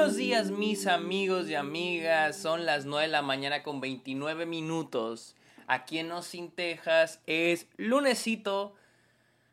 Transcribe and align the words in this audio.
buenos 0.00 0.16
días 0.16 0.50
mis 0.50 0.86
amigos 0.86 1.50
y 1.50 1.54
amigas. 1.54 2.34
Son 2.34 2.64
las 2.64 2.86
9 2.86 3.02
de 3.02 3.12
la 3.12 3.20
mañana 3.20 3.62
con 3.62 3.82
29 3.82 4.46
minutos. 4.46 5.36
Aquí 5.66 5.98
en 5.98 6.10
Austin, 6.10 6.50
Texas 6.50 7.20
es 7.26 7.66
lunesito 7.76 8.74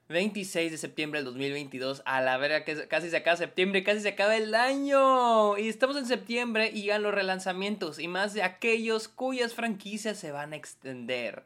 26 0.08 0.72
de 0.72 0.78
septiembre 0.78 1.20
del 1.20 1.26
2022. 1.26 2.02
A 2.06 2.22
la 2.22 2.38
verga 2.38 2.64
que 2.64 2.88
casi 2.88 3.10
se 3.10 3.18
acaba 3.18 3.36
septiembre, 3.36 3.84
casi 3.84 4.00
se 4.00 4.08
acaba 4.08 4.38
el 4.38 4.56
año. 4.56 5.58
Y 5.58 5.68
estamos 5.68 5.98
en 5.98 6.06
septiembre 6.06 6.72
y 6.74 6.84
ya 6.84 6.98
los 6.98 7.14
relanzamientos 7.14 8.00
y 8.00 8.08
más 8.08 8.34
de 8.34 8.44
aquellos 8.44 9.10
cuyas 9.10 9.54
franquicias 9.54 10.18
se 10.18 10.32
van 10.32 10.54
a 10.54 10.56
extender. 10.56 11.44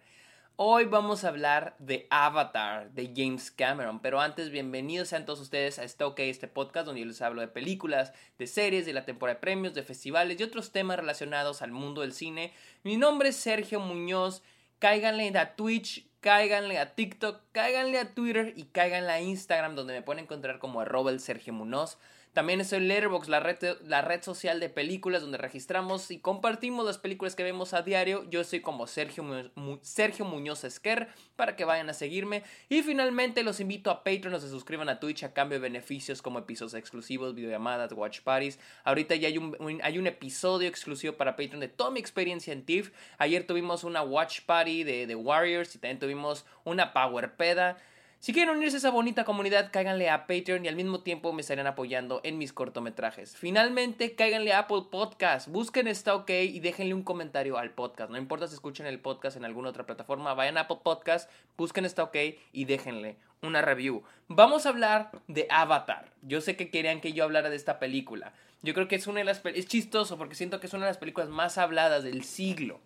Hoy 0.64 0.86
vamos 0.86 1.24
a 1.24 1.30
hablar 1.30 1.76
de 1.80 2.06
Avatar 2.12 2.92
de 2.92 3.12
James 3.16 3.50
Cameron, 3.50 4.00
pero 4.00 4.22
antes 4.22 4.52
bienvenidos 4.52 5.08
sean 5.08 5.26
todos 5.26 5.40
ustedes 5.40 5.80
a 5.80 5.84
Está 5.84 6.06
OK, 6.06 6.20
este 6.20 6.48
podcast 6.48 6.86
donde 6.86 7.02
yo 7.02 7.08
les 7.08 7.24
hablo 7.24 7.42
de 7.42 7.48
películas, 7.48 8.14
de 8.38 8.46
series, 8.46 8.86
de 8.86 8.94
la 8.94 9.04
temporada 9.04 9.34
de 9.34 9.42
premios, 9.42 9.74
de 9.74 9.82
festivales 9.82 10.40
y 10.40 10.44
otros 10.44 10.72
temas 10.72 10.98
relacionados 10.98 11.64
al 11.64 11.72
mundo 11.72 12.02
del 12.02 12.14
cine. 12.14 12.54
Mi 12.84 12.96
nombre 12.96 13.30
es 13.30 13.38
Sergio 13.38 13.80
Muñoz, 13.80 14.44
cáiganle 14.78 15.36
a 15.36 15.56
Twitch, 15.56 16.06
cáiganle 16.20 16.78
a 16.78 16.94
TikTok, 16.94 17.42
cáiganle 17.54 17.98
a 17.98 18.14
Twitter 18.14 18.54
y 18.56 18.66
cáiganle 18.66 19.14
a 19.14 19.20
Instagram 19.20 19.74
donde 19.74 19.94
me 19.94 20.04
pueden 20.04 20.26
encontrar 20.26 20.60
como 20.60 20.82
arroba 20.82 21.18
Sergio 21.18 21.54
Muñoz. 21.54 21.98
También 22.34 22.62
estoy 22.62 22.78
en 22.78 22.88
Letterboxd, 22.88 23.30
la 23.30 23.42
red, 23.42 23.58
la 23.86 24.02
red 24.02 24.24
social 24.24 24.62
de 24.62 24.70
películas 24.70 25.22
donde 25.22 25.38
registramos 25.38 26.12
y 26.12 26.20
compartimos 26.20 26.86
las 26.86 26.98
películas 26.98 27.36
que 27.36 27.44
vemos 27.44 27.74
a 27.74 27.82
diario. 27.82 28.24
Yo 28.30 28.42
soy 28.46 28.62
como 28.62 28.88
Sergio, 28.88 29.52
Sergio 29.82 30.24
Muñoz 30.24 30.64
Esquer 30.64 31.10
para 31.36 31.58
que 31.58 31.66
vayan 31.66 31.90
a 31.90 31.94
seguirme. 31.94 32.44
Y 32.70 32.84
finalmente 32.84 33.44
los 33.44 33.60
invito 33.60 33.92
a 33.92 34.06
Patreon, 34.06 34.40
se 34.40 34.50
suscriban 34.50 34.88
a 34.88 35.02
Twitch 35.02 35.26
a 35.26 35.34
cambio 35.34 35.60
de 35.60 35.64
beneficios 35.64 36.22
como 36.22 36.40
episodios 36.40 36.76
exclusivos, 36.76 37.36
videollamadas, 37.36 37.92
watch 37.92 38.22
parties. 38.22 38.60
Ahorita 38.86 39.14
ya 39.16 39.28
hay 39.28 39.38
un, 39.38 39.82
hay 39.84 40.00
un 40.00 40.08
episodio 40.08 40.70
exclusivo 40.70 41.18
para 41.18 41.36
Patreon 41.36 41.60
de 41.60 41.68
toda 41.68 41.92
mi 41.92 42.00
experiencia 42.00 42.54
en 42.54 42.64
TIFF. 42.64 42.92
Ayer 43.18 43.46
tuvimos 43.46 43.84
una 43.84 44.04
watch 44.04 44.40
party 44.46 44.86
de, 44.86 45.06
de 45.06 45.16
Warriors 45.16 45.76
y 45.76 45.80
también 45.80 46.00
tuvimos 46.00 46.46
una 46.64 46.94
Power 46.94 47.36
Peda. 47.36 47.78
Si 48.22 48.34
quieren 48.34 48.56
unirse 48.56 48.76
a 48.76 48.78
esa 48.78 48.92
bonita 48.92 49.24
comunidad, 49.24 49.72
cáiganle 49.72 50.08
a 50.12 50.28
Patreon 50.28 50.64
y 50.64 50.68
al 50.68 50.76
mismo 50.76 51.00
tiempo 51.00 51.34
me 51.34 51.42
estarán 51.42 51.66
apoyando 51.66 52.22
en 52.24 52.38
mis 52.38 52.54
cortometrajes. 52.54 53.36
Finalmente, 53.36 54.14
cáiganle 54.14 54.54
a 54.54 54.60
Apple 54.60 54.84
Podcast, 54.92 55.48
busquen 55.48 55.88
Está 55.88 56.14
OK 56.14 56.30
y 56.30 56.60
déjenle 56.60 56.94
un 56.94 57.02
comentario 57.02 57.58
al 57.58 57.72
podcast. 57.72 58.12
No 58.12 58.20
importa 58.20 58.48
si 58.48 58.54
escuchen 58.54 58.86
el 58.86 59.00
podcast 59.00 59.38
en 59.38 59.44
alguna 59.44 59.70
otra 59.70 59.88
plataforma, 59.88 60.36
vayan 60.36 60.60
a 60.60 60.62
Apple 60.62 60.82
Podcast, 60.84 61.32
busquen 61.58 61.84
Está 61.84 62.04
OK 62.04 62.16
y 62.54 62.66
déjenle 62.66 63.18
una 63.42 63.64
review. 63.64 64.04
Vamos 64.28 64.68
a 64.68 64.70
hablar 64.70 65.10
de 65.28 65.48
Avatar. 65.50 66.12
Yo 66.22 66.42
sé 66.42 66.56
que 66.56 66.70
querían 66.70 67.02
que 67.02 67.14
yo 67.14 67.24
hablara 67.24 67.50
de 67.50 67.56
esta 67.56 67.80
película. 67.80 68.34
Yo 68.62 68.76
creo 68.76 68.88
que 68.88 68.98
es 68.98 69.08
una 69.08 69.22
de 69.22 69.26
las 69.26 69.44
es 69.44 69.66
chistoso 69.66 70.20
porque 70.20 70.36
siento 70.36 70.60
que 70.60 70.68
es 70.68 70.74
una 70.74 70.86
de 70.86 70.92
las 70.92 71.00
películas 71.00 71.30
más 71.30 71.58
habladas 71.58 72.04
del 72.04 72.24
siglo. 72.24 72.82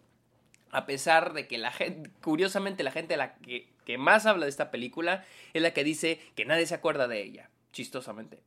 A 0.76 0.86
pesar 0.86 1.34
de 1.34 1.48
que 1.48 1.58
la 1.58 1.72
gente, 1.72 2.10
curiosamente 2.22 2.84
la 2.84 2.92
gente 2.92 3.18
la 3.18 3.36
que 3.36 3.76
que 3.86 3.98
más 3.98 4.26
habla 4.26 4.46
de 4.46 4.50
esta 4.50 4.72
película 4.72 5.24
es 5.54 5.62
la 5.62 5.72
que 5.72 5.84
dice 5.84 6.20
que 6.36 6.44
nadie 6.44 6.66
se 6.66 6.76
acuerda 6.76 7.08
de 7.08 7.22
ella, 7.22 7.50
chistosamente. 7.72 8.42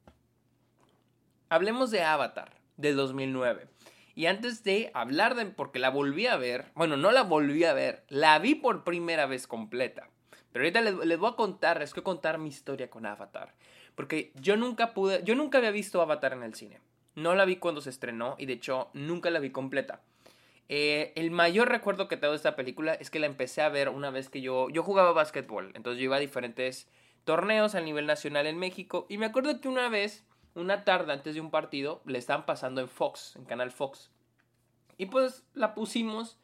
Hablemos 1.49 1.91
de 1.91 2.03
Avatar, 2.03 2.53
de 2.77 2.93
2009. 2.93 3.69
Y 4.15 4.27
antes 4.27 4.65
de 4.65 4.91
hablar 4.95 5.37
de, 5.37 5.47
porque 5.47 5.79
la 5.79 5.91
volví 5.91 6.27
a 6.27 6.37
ver, 6.37 6.67
bueno, 6.75 6.97
no 6.97 7.13
la 7.13 7.23
volví 7.23 7.65
a 7.65 7.73
ver, 7.73 8.05
la 8.09 8.39
vi 8.41 8.57
por 8.57 8.85
primera 8.85 9.27
vez 9.27 9.47
completa. 9.47 10.11
Pero 10.53 10.65
ahorita 10.65 10.81
les, 10.81 11.19
voy 11.19 11.31
a 11.31 11.37
contar, 11.37 11.79
les 11.79 11.95
voy 11.95 12.01
a 12.01 12.05
contar 12.05 12.39
mi 12.39 12.49
historia 12.49 12.91
con 12.91 13.07
Avatar. 13.07 13.55
Porque 13.95 14.33
yo 14.35 14.57
nunca 14.57 14.93
pude, 14.93 15.23
yo 15.23 15.37
nunca 15.37 15.59
había 15.59 15.71
visto 15.71 16.03
Avatar 16.03 16.33
en 16.33 16.43
el 16.43 16.55
cine. 16.55 16.81
No 17.15 17.35
la 17.35 17.45
vi 17.45 17.57
cuando 17.57 17.81
se 17.81 17.91
estrenó 17.91 18.35
y 18.39 18.47
de 18.47 18.55
hecho 18.55 18.91
nunca 18.93 19.31
la 19.31 19.39
vi 19.39 19.51
completa. 19.51 20.03
Eh, 20.69 21.13
el 21.17 21.31
mayor 21.31 21.69
recuerdo 21.69 22.09
que 22.09 22.17
tengo 22.17 22.33
de 22.33 22.37
esta 22.37 22.57
película 22.57 22.95
es 22.95 23.11
que 23.11 23.19
la 23.19 23.27
empecé 23.27 23.63
a 23.63 23.71
ver 23.71 23.89
una 23.89 24.11
vez 24.11 24.29
que 24.29 24.41
yo, 24.41 24.69
yo 24.71 24.83
jugaba 24.83 25.13
básquetbol. 25.13 25.73
Entonces 25.75 25.99
yo 25.99 26.05
iba 26.05 26.17
a 26.17 26.21
diferentes 26.21 26.89
torneos 27.25 27.75
a 27.75 27.81
nivel 27.81 28.07
nacional 28.07 28.47
en 28.47 28.59
México. 28.59 29.07
Y 29.09 29.19
me 29.19 29.27
acuerdo 29.27 29.61
que 29.61 29.69
una 29.69 29.89
vez, 29.89 30.27
una 30.55 30.85
tarde 30.85 31.13
antes 31.13 31.35
de 31.35 31.41
un 31.41 31.51
partido, 31.51 32.03
le 32.05 32.19
estaban 32.19 32.47
pasando 32.47 32.81
en 32.81 32.89
Fox, 32.89 33.37
en 33.37 33.45
Canal 33.45 33.71
Fox. 33.71 34.11
Y 34.99 35.07
pues 35.07 35.45
la 35.55 35.75
pusimos 35.75 36.39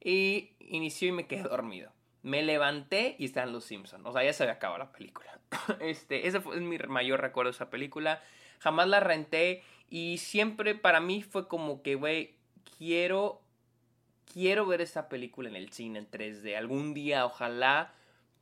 y 0.00 0.52
inició 0.60 1.08
y 1.08 1.12
me 1.12 1.26
quedé 1.26 1.42
dormido. 1.42 1.92
Me 2.22 2.42
levanté 2.42 3.16
y 3.18 3.24
están 3.24 3.52
los 3.52 3.64
Simpsons. 3.64 4.06
O 4.06 4.12
sea, 4.12 4.22
ya 4.22 4.32
se 4.32 4.44
había 4.44 4.54
acabado 4.54 4.78
la 4.78 4.92
película. 4.92 5.40
Este, 5.80 6.26
ese 6.26 6.40
fue 6.40 6.60
mi 6.60 6.78
mayor 6.78 7.20
recuerdo 7.20 7.50
de 7.50 7.54
esa 7.54 7.70
película. 7.70 8.22
Jamás 8.60 8.88
la 8.88 9.00
renté 9.00 9.62
y 9.88 10.18
siempre 10.18 10.74
para 10.74 11.00
mí 11.00 11.22
fue 11.22 11.48
como 11.48 11.82
que, 11.82 11.94
güey, 11.94 12.34
quiero 12.78 13.43
quiero 14.32 14.66
ver 14.66 14.80
esa 14.80 15.08
película 15.08 15.48
en 15.48 15.56
el 15.56 15.72
cine 15.72 15.98
en 15.98 16.10
3D. 16.10 16.56
Algún 16.56 16.94
día, 16.94 17.26
ojalá. 17.26 17.92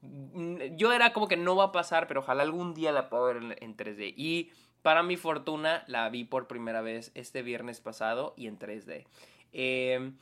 Mm, 0.01 0.77
yo 0.77 0.93
era 0.93 1.13
como 1.13 1.29
que 1.29 1.37
no 1.37 1.57
va 1.57 1.65
a 1.65 1.73
pasar, 1.73 2.09
pero 2.09 2.21
ojalá 2.21 2.43
algún 2.43 2.75
día 2.75 2.93
la 2.93 3.09
pueda 3.09 3.33
ver 3.33 3.59
en 3.61 3.77
3D. 3.77 4.15
Y 4.17 4.51
para 4.83 5.03
mi 5.03 5.17
fortuna, 5.17 5.85
la 5.87 6.09
vi 6.09 6.25
por 6.25 6.49
primera 6.49 6.83
vez 6.83 7.13
este 7.15 7.43
viernes 7.43 7.81
pasado 7.81 8.35
y 8.37 8.49
en 8.49 8.59
3D. 8.59 9.07
Em, 9.53 10.17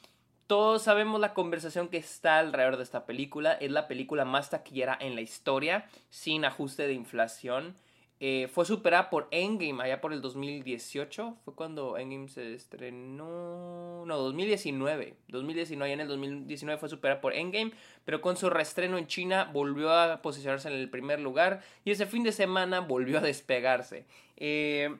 todos 0.46 0.82
sabemos 0.82 1.20
la 1.20 1.32
conversación 1.32 1.88
que 1.88 1.96
está 1.96 2.38
alrededor 2.38 2.76
de 2.76 2.82
esta 2.82 3.06
película. 3.06 3.52
Es 3.54 3.70
la 3.70 3.88
película 3.88 4.24
más 4.24 4.50
taquillera 4.50 4.98
en 5.00 5.14
la 5.14 5.22
historia, 5.22 5.88
sin 6.10 6.44
ajuste 6.44 6.86
de 6.86 6.92
inflación. 6.92 7.74
Eh, 8.22 8.48
fue 8.52 8.66
superada 8.66 9.08
por 9.08 9.28
Endgame 9.30 9.82
allá 9.82 10.02
por 10.02 10.12
el 10.12 10.20
2018. 10.20 11.38
Fue 11.42 11.54
cuando 11.54 11.96
Endgame 11.96 12.28
se 12.28 12.54
estrenó. 12.54 14.04
No, 14.06 14.16
2019. 14.18 15.16
2019, 15.28 15.92
en 15.92 16.00
el 16.00 16.08
2019 16.08 16.78
fue 16.78 16.90
superada 16.90 17.22
por 17.22 17.34
Endgame. 17.34 17.72
Pero 18.04 18.20
con 18.20 18.36
su 18.36 18.50
reestreno 18.50 18.98
en 18.98 19.06
China 19.06 19.50
volvió 19.50 19.90
a 19.90 20.20
posicionarse 20.20 20.68
en 20.68 20.74
el 20.74 20.90
primer 20.90 21.20
lugar. 21.20 21.62
Y 21.84 21.92
ese 21.92 22.04
fin 22.04 22.22
de 22.22 22.32
semana 22.32 22.80
volvió 22.80 23.18
a 23.18 23.22
despegarse. 23.22 24.04
Eh, 24.36 24.94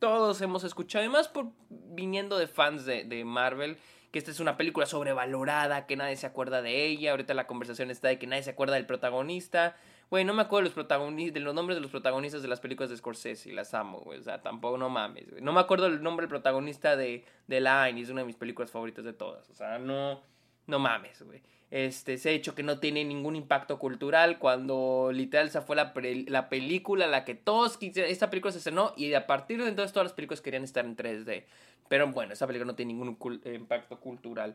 todos 0.00 0.40
hemos 0.40 0.64
escuchado, 0.64 1.04
además 1.04 1.28
por 1.28 1.46
viniendo 1.70 2.36
de 2.36 2.48
fans 2.48 2.84
de, 2.84 3.04
de 3.04 3.24
Marvel 3.24 3.78
que 4.10 4.18
esta 4.18 4.30
es 4.30 4.40
una 4.40 4.56
película 4.56 4.86
sobrevalorada, 4.86 5.86
que 5.86 5.96
nadie 5.96 6.16
se 6.16 6.26
acuerda 6.26 6.62
de 6.62 6.86
ella. 6.86 7.10
Ahorita 7.10 7.34
la 7.34 7.46
conversación 7.46 7.90
está 7.90 8.08
de 8.08 8.18
que 8.18 8.26
nadie 8.26 8.42
se 8.42 8.50
acuerda 8.50 8.74
del 8.74 8.86
protagonista. 8.86 9.76
Güey, 10.08 10.24
no 10.24 10.34
me 10.34 10.42
acuerdo 10.42 10.62
de 10.62 10.64
los 10.66 10.74
protagonistas, 10.74 11.34
de 11.34 11.40
los 11.40 11.54
nombres 11.54 11.76
de 11.76 11.80
los 11.80 11.90
protagonistas 11.90 12.40
de 12.40 12.48
las 12.48 12.60
películas 12.60 12.90
de 12.90 12.96
Scorsese, 12.96 13.52
las 13.52 13.74
amo, 13.74 13.98
güey. 13.98 14.20
O 14.20 14.22
sea, 14.22 14.40
tampoco, 14.40 14.78
no 14.78 14.88
mames, 14.88 15.30
güey. 15.30 15.42
No 15.42 15.52
me 15.52 15.60
acuerdo 15.60 15.86
el 15.86 16.02
nombre 16.02 16.24
del 16.24 16.30
protagonista 16.30 16.96
de, 16.96 17.24
de 17.48 17.60
Line, 17.60 18.00
es 18.00 18.10
una 18.10 18.20
de 18.20 18.26
mis 18.26 18.36
películas 18.36 18.70
favoritas 18.70 19.04
de 19.04 19.12
todas. 19.12 19.50
O 19.50 19.54
sea, 19.54 19.78
no, 19.78 20.22
no 20.66 20.78
mames, 20.78 21.22
güey. 21.22 21.42
Este, 21.70 22.16
se 22.18 22.28
ha 22.28 22.32
hecho 22.32 22.54
que 22.54 22.62
no 22.62 22.78
tiene 22.78 23.04
ningún 23.04 23.34
impacto 23.34 23.80
cultural 23.80 24.38
cuando 24.38 25.10
literal 25.12 25.48
esa 25.48 25.62
fue 25.62 25.74
la, 25.74 25.92
la 26.28 26.48
película 26.48 27.08
la 27.08 27.24
que 27.24 27.34
todos 27.34 27.76
quisieron, 27.76 28.08
esta 28.08 28.30
película 28.30 28.52
se 28.52 28.58
estrenó 28.58 28.92
y 28.96 29.12
a 29.14 29.26
partir 29.26 29.60
de 29.60 29.68
entonces 29.68 29.92
todas 29.92 30.04
las 30.04 30.12
películas 30.12 30.40
querían 30.40 30.62
estar 30.62 30.84
en 30.84 30.96
3D. 30.96 31.44
Pero 31.88 32.06
bueno, 32.12 32.32
esa 32.32 32.46
película 32.46 32.70
no 32.70 32.76
tiene 32.76 32.92
ningún 32.92 33.18
impacto 33.44 33.98
cultural. 33.98 34.54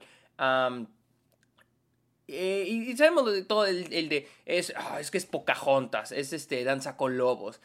Eh, 2.28 2.66
y, 2.68 2.96
sabemos 2.96 3.32
de 3.32 3.44
todo 3.44 3.66
el, 3.66 4.10
de. 4.10 4.28
Es, 4.46 4.74
ah, 4.76 5.00
es 5.00 5.12
que 5.12 5.18
es 5.18 5.26
Pocahontas, 5.26 6.12
es 6.12 6.34
este, 6.34 6.64
Danza 6.64 6.98
con 6.98 7.18
Lobos. 7.18 7.60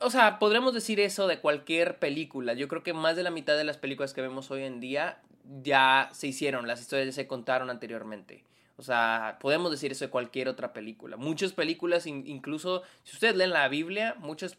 O 0.00 0.10
sea, 0.10 0.38
podremos 0.38 0.74
decir 0.74 1.00
eso 1.00 1.26
de 1.26 1.40
cualquier 1.40 1.98
película. 1.98 2.54
Yo 2.54 2.68
creo 2.68 2.82
que 2.82 2.92
más 2.92 3.16
de 3.16 3.22
la 3.22 3.30
mitad 3.30 3.56
de 3.56 3.64
las 3.64 3.78
películas 3.78 4.14
que 4.14 4.20
vemos 4.20 4.50
hoy 4.50 4.62
en 4.62 4.80
día 4.80 5.20
ya 5.62 6.08
se 6.12 6.28
hicieron, 6.28 6.66
las 6.68 6.80
historias 6.80 7.06
ya 7.06 7.12
se 7.12 7.26
contaron 7.26 7.68
anteriormente. 7.68 8.44
O 8.76 8.82
sea, 8.82 9.38
podemos 9.40 9.70
decir 9.70 9.92
eso 9.92 10.04
de 10.04 10.10
cualquier 10.10 10.48
otra 10.48 10.72
película. 10.72 11.16
Muchas 11.16 11.52
películas, 11.52 12.06
incluso 12.06 12.82
si 13.04 13.14
ustedes 13.14 13.36
leen 13.36 13.50
la 13.50 13.68
Biblia, 13.68 14.16
muchas 14.18 14.56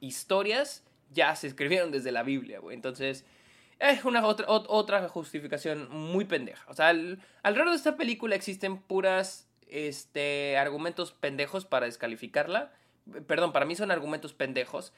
historias 0.00 0.84
ya 1.12 1.34
se 1.36 1.46
escribieron 1.46 1.90
desde 1.90 2.12
la 2.12 2.22
Biblia, 2.22 2.60
güey. 2.60 2.76
Entonces, 2.76 3.24
es 3.78 4.04
una 4.04 4.26
otra, 4.26 4.46
otra 4.48 5.08
justificación 5.08 5.88
muy 5.90 6.24
pendeja. 6.24 6.64
O 6.68 6.74
sea, 6.74 6.88
alrededor 6.88 7.70
de 7.70 7.76
esta 7.76 7.96
película 7.96 8.34
existen 8.34 8.78
puras 8.78 9.48
este, 9.68 10.56
argumentos 10.56 11.12
pendejos 11.12 11.64
para 11.64 11.86
descalificarla. 11.86 12.72
Perdón, 13.26 13.52
para 13.52 13.66
mí 13.66 13.76
son 13.76 13.90
argumentos 13.90 14.32
pendejos. 14.32 14.92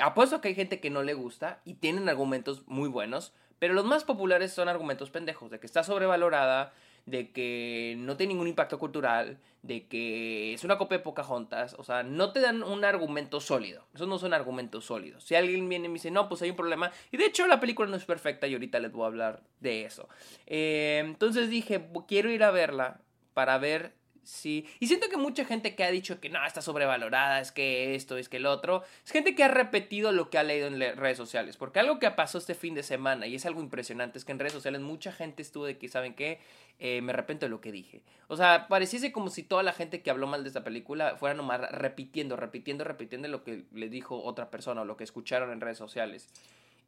Apuesto 0.00 0.40
que 0.40 0.48
hay 0.48 0.54
gente 0.54 0.80
que 0.80 0.90
no 0.90 1.02
le 1.02 1.14
gusta 1.14 1.60
y 1.64 1.74
tienen 1.74 2.08
argumentos 2.08 2.66
muy 2.66 2.88
buenos, 2.88 3.32
pero 3.58 3.74
los 3.74 3.84
más 3.84 4.04
populares 4.04 4.52
son 4.52 4.68
argumentos 4.68 5.10
pendejos, 5.10 5.50
de 5.50 5.60
que 5.60 5.66
está 5.66 5.84
sobrevalorada, 5.84 6.72
de 7.06 7.32
que 7.32 7.94
no 7.98 8.16
tiene 8.16 8.34
ningún 8.34 8.48
impacto 8.48 8.78
cultural, 8.78 9.38
de 9.62 9.86
que 9.86 10.54
es 10.54 10.64
una 10.64 10.78
copia 10.78 10.98
de 10.98 11.04
Pocahontas, 11.04 11.74
o 11.78 11.84
sea, 11.84 12.02
no 12.02 12.32
te 12.32 12.40
dan 12.40 12.62
un 12.62 12.84
argumento 12.84 13.40
sólido. 13.40 13.86
Esos 13.94 14.08
no 14.08 14.18
son 14.18 14.34
argumentos 14.34 14.84
sólidos. 14.84 15.24
Si 15.24 15.34
alguien 15.34 15.68
viene 15.68 15.86
y 15.86 15.88
me 15.88 15.94
dice, 15.94 16.10
no, 16.10 16.28
pues 16.28 16.42
hay 16.42 16.50
un 16.50 16.56
problema, 16.56 16.90
y 17.10 17.16
de 17.16 17.26
hecho 17.26 17.46
la 17.46 17.60
película 17.60 17.88
no 17.88 17.96
es 17.96 18.04
perfecta 18.04 18.46
y 18.46 18.54
ahorita 18.54 18.80
les 18.80 18.92
voy 18.92 19.04
a 19.04 19.06
hablar 19.06 19.42
de 19.60 19.84
eso. 19.84 20.08
Eh, 20.46 21.00
entonces 21.04 21.48
dije, 21.48 21.88
quiero 22.08 22.30
ir 22.30 22.42
a 22.44 22.50
verla 22.50 23.00
para 23.34 23.58
ver 23.58 23.94
Sí, 24.24 24.66
y 24.78 24.86
siento 24.86 25.08
que 25.08 25.16
mucha 25.16 25.44
gente 25.44 25.74
que 25.74 25.82
ha 25.82 25.90
dicho 25.90 26.20
que 26.20 26.28
no, 26.28 26.44
está 26.46 26.62
sobrevalorada, 26.62 27.40
es 27.40 27.50
que 27.50 27.96
esto, 27.96 28.16
es 28.16 28.28
que 28.28 28.36
el 28.36 28.46
otro, 28.46 28.84
es 29.04 29.10
gente 29.10 29.34
que 29.34 29.42
ha 29.42 29.48
repetido 29.48 30.12
lo 30.12 30.30
que 30.30 30.38
ha 30.38 30.44
leído 30.44 30.68
en 30.68 30.78
redes 30.78 31.16
sociales, 31.16 31.56
porque 31.56 31.80
algo 31.80 31.98
que 31.98 32.08
pasó 32.12 32.38
este 32.38 32.54
fin 32.54 32.74
de 32.74 32.84
semana, 32.84 33.26
y 33.26 33.34
es 33.34 33.46
algo 33.46 33.60
impresionante, 33.60 34.18
es 34.18 34.24
que 34.24 34.30
en 34.30 34.38
redes 34.38 34.52
sociales 34.52 34.80
mucha 34.80 35.10
gente 35.10 35.42
estuvo 35.42 35.64
de 35.64 35.76
que, 35.76 35.88
¿saben 35.88 36.14
qué? 36.14 36.38
Eh, 36.78 37.00
me 37.02 37.12
arrepiento 37.12 37.46
de 37.46 37.50
lo 37.50 37.60
que 37.60 37.72
dije. 37.72 38.02
O 38.28 38.36
sea, 38.36 38.68
pareciese 38.68 39.10
como 39.10 39.28
si 39.28 39.42
toda 39.42 39.64
la 39.64 39.72
gente 39.72 40.02
que 40.02 40.10
habló 40.10 40.28
mal 40.28 40.44
de 40.44 40.48
esta 40.48 40.62
película 40.62 41.16
fuera 41.16 41.34
nomás 41.34 41.60
repitiendo, 41.72 42.36
repitiendo, 42.36 42.84
repitiendo 42.84 43.26
lo 43.26 43.42
que 43.42 43.64
le 43.72 43.88
dijo 43.88 44.22
otra 44.22 44.50
persona 44.50 44.82
o 44.82 44.84
lo 44.84 44.96
que 44.96 45.04
escucharon 45.04 45.50
en 45.50 45.60
redes 45.60 45.78
sociales. 45.78 46.28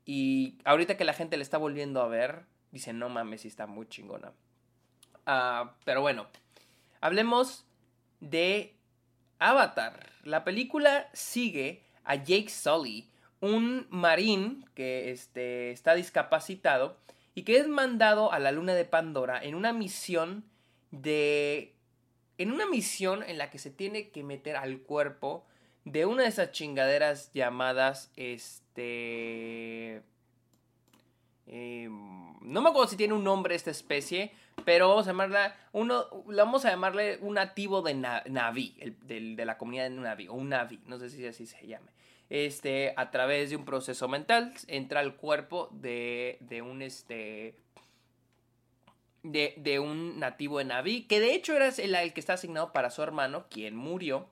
Y 0.04 0.58
ahorita 0.64 0.96
que 0.96 1.04
la 1.04 1.14
gente 1.14 1.36
le 1.36 1.42
está 1.42 1.58
volviendo 1.58 2.00
a 2.00 2.08
ver, 2.08 2.44
dice, 2.70 2.92
no 2.92 3.08
mames, 3.08 3.40
sí 3.40 3.48
está 3.48 3.66
muy 3.66 3.88
chingona. 3.88 4.32
Ah, 5.26 5.74
pero 5.84 6.00
bueno, 6.00 6.26
Hablemos 7.04 7.66
de 8.20 8.78
Avatar. 9.38 10.08
La 10.22 10.42
película 10.42 11.10
sigue 11.12 11.84
a 12.02 12.14
Jake 12.14 12.48
Sully, 12.48 13.10
un 13.40 13.86
marín 13.90 14.64
que 14.74 15.10
este, 15.10 15.70
está 15.70 15.94
discapacitado 15.94 16.96
y 17.34 17.42
que 17.42 17.58
es 17.58 17.68
mandado 17.68 18.32
a 18.32 18.38
la 18.38 18.52
luna 18.52 18.72
de 18.72 18.86
Pandora 18.86 19.38
en 19.44 19.54
una 19.54 19.74
misión 19.74 20.44
de... 20.92 21.74
En 22.38 22.50
una 22.50 22.66
misión 22.66 23.22
en 23.22 23.36
la 23.36 23.50
que 23.50 23.58
se 23.58 23.70
tiene 23.70 24.08
que 24.08 24.22
meter 24.22 24.56
al 24.56 24.78
cuerpo 24.78 25.44
de 25.84 26.06
una 26.06 26.22
de 26.22 26.30
esas 26.30 26.52
chingaderas 26.52 27.30
llamadas 27.34 28.12
este... 28.16 30.00
Em, 31.46 32.38
no 32.40 32.62
me 32.62 32.70
acuerdo 32.70 32.88
si 32.88 32.96
tiene 32.96 33.14
un 33.14 33.24
nombre 33.24 33.54
esta 33.54 33.70
especie, 33.70 34.32
pero 34.64 34.88
vamos 34.88 35.06
a 35.06 35.10
llamarla, 35.10 35.56
uno, 35.72 36.06
vamos 36.26 36.64
a 36.64 36.70
llamarle 36.70 37.18
un 37.20 37.34
nativo 37.34 37.82
de 37.82 37.94
Navi, 37.94 38.94
de, 39.02 39.44
la 39.44 39.58
comunidad 39.58 39.84
de 39.84 39.90
Navi, 39.90 40.28
o 40.28 40.34
un 40.34 40.48
Navi, 40.50 40.80
no 40.86 40.98
sé 40.98 41.10
si 41.10 41.26
así 41.26 41.46
se 41.46 41.66
llame. 41.66 41.92
Este, 42.30 42.94
a 42.96 43.10
través 43.10 43.50
de 43.50 43.56
un 43.56 43.64
proceso 43.64 44.08
mental, 44.08 44.54
entra 44.66 45.00
al 45.00 45.16
cuerpo 45.16 45.68
de, 45.72 46.38
de 46.40 46.62
un, 46.62 46.80
este, 46.80 47.56
de, 49.24 49.78
un 49.78 50.18
nativo 50.18 50.58
de 50.58 50.64
Navi, 50.64 51.02
que 51.02 51.20
de 51.20 51.34
hecho 51.34 51.54
era 51.54 51.68
el, 51.68 51.94
el, 51.94 52.12
que 52.12 52.20
está 52.20 52.34
asignado 52.34 52.72
para 52.72 52.90
su 52.90 53.02
hermano, 53.02 53.46
quien 53.50 53.76
murió. 53.76 54.28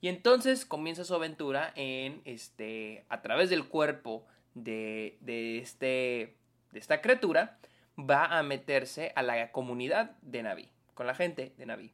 Y 0.00 0.08
entonces 0.08 0.64
comienza 0.64 1.04
su 1.04 1.14
aventura 1.14 1.72
en, 1.76 2.22
este, 2.24 3.04
a 3.08 3.20
través 3.20 3.50
del 3.50 3.68
cuerpo 3.68 4.24
de, 4.54 5.18
de, 5.20 5.58
este, 5.58 6.36
de 6.72 6.78
esta 6.78 7.00
criatura, 7.00 7.58
va 7.98 8.26
a 8.38 8.42
meterse 8.42 9.12
a 9.14 9.22
la 9.22 9.52
comunidad 9.52 10.16
de 10.22 10.42
Navi, 10.42 10.68
con 10.94 11.06
la 11.06 11.14
gente 11.14 11.52
de 11.56 11.66
Navi. 11.66 11.92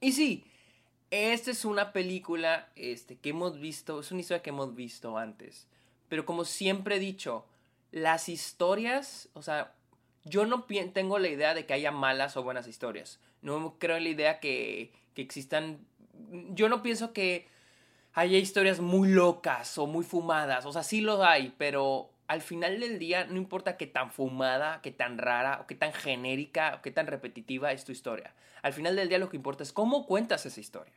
Y 0.00 0.12
sí, 0.12 0.44
esta 1.10 1.50
es 1.50 1.64
una 1.64 1.92
película 1.92 2.68
este, 2.74 3.16
que 3.16 3.30
hemos 3.30 3.60
visto, 3.60 4.00
es 4.00 4.10
una 4.10 4.20
historia 4.20 4.42
que 4.42 4.50
hemos 4.50 4.74
visto 4.74 5.16
antes. 5.16 5.68
Pero 6.08 6.24
como 6.26 6.44
siempre 6.44 6.96
he 6.96 7.00
dicho, 7.00 7.46
las 7.92 8.28
historias, 8.28 9.28
o 9.32 9.42
sea, 9.42 9.72
yo 10.24 10.44
no 10.46 10.64
tengo 10.92 11.18
la 11.18 11.28
idea 11.28 11.54
de 11.54 11.66
que 11.66 11.74
haya 11.74 11.92
malas 11.92 12.36
o 12.36 12.42
buenas 12.42 12.66
historias. 12.66 13.20
No 13.42 13.76
creo 13.78 13.96
en 13.96 14.04
la 14.04 14.10
idea 14.10 14.40
que, 14.40 14.92
que 15.14 15.22
existan... 15.22 15.78
Yo 16.50 16.68
no 16.68 16.82
pienso 16.82 17.12
que 17.12 17.46
haya 18.12 18.38
historias 18.38 18.80
muy 18.80 19.08
locas 19.10 19.78
o 19.78 19.86
muy 19.86 20.04
fumadas. 20.04 20.66
O 20.66 20.72
sea, 20.72 20.82
sí 20.82 21.00
los 21.00 21.20
hay, 21.20 21.54
pero 21.56 22.10
al 22.28 22.40
final 22.40 22.80
del 22.80 22.98
día, 22.98 23.24
no 23.26 23.36
importa 23.36 23.76
qué 23.76 23.86
tan 23.86 24.10
fumada, 24.10 24.80
qué 24.82 24.90
tan 24.90 25.18
rara, 25.18 25.60
o 25.60 25.66
qué 25.66 25.74
tan 25.74 25.92
genérica, 25.92 26.76
o 26.76 26.82
qué 26.82 26.90
tan 26.90 27.06
repetitiva 27.06 27.72
es 27.72 27.84
tu 27.84 27.92
historia. 27.92 28.34
Al 28.62 28.72
final 28.72 28.96
del 28.96 29.08
día 29.08 29.18
lo 29.18 29.28
que 29.28 29.36
importa 29.36 29.62
es 29.62 29.72
cómo 29.72 30.06
cuentas 30.06 30.44
esa 30.46 30.60
historia. 30.60 30.94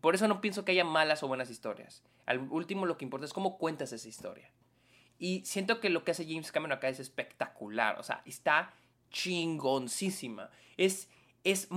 Por 0.00 0.14
eso 0.14 0.28
no 0.28 0.40
pienso 0.40 0.64
que 0.64 0.72
haya 0.72 0.84
malas 0.84 1.22
o 1.22 1.28
buenas 1.28 1.50
historias. 1.50 2.02
Al 2.26 2.38
último 2.50 2.86
lo 2.86 2.96
que 2.96 3.04
importa 3.04 3.26
es 3.26 3.32
cómo 3.32 3.58
cuentas 3.58 3.92
esa 3.92 4.08
historia. 4.08 4.50
Y 5.18 5.44
siento 5.44 5.80
que 5.80 5.90
lo 5.90 6.04
que 6.04 6.10
hace 6.10 6.26
James 6.26 6.52
Cameron 6.52 6.76
acá 6.76 6.88
es 6.88 7.00
espectacular. 7.00 7.98
O 7.98 8.02
sea, 8.02 8.22
está 8.24 8.74
chingoncísima. 9.10 10.50
Es 10.76 11.08
es, 11.46 11.68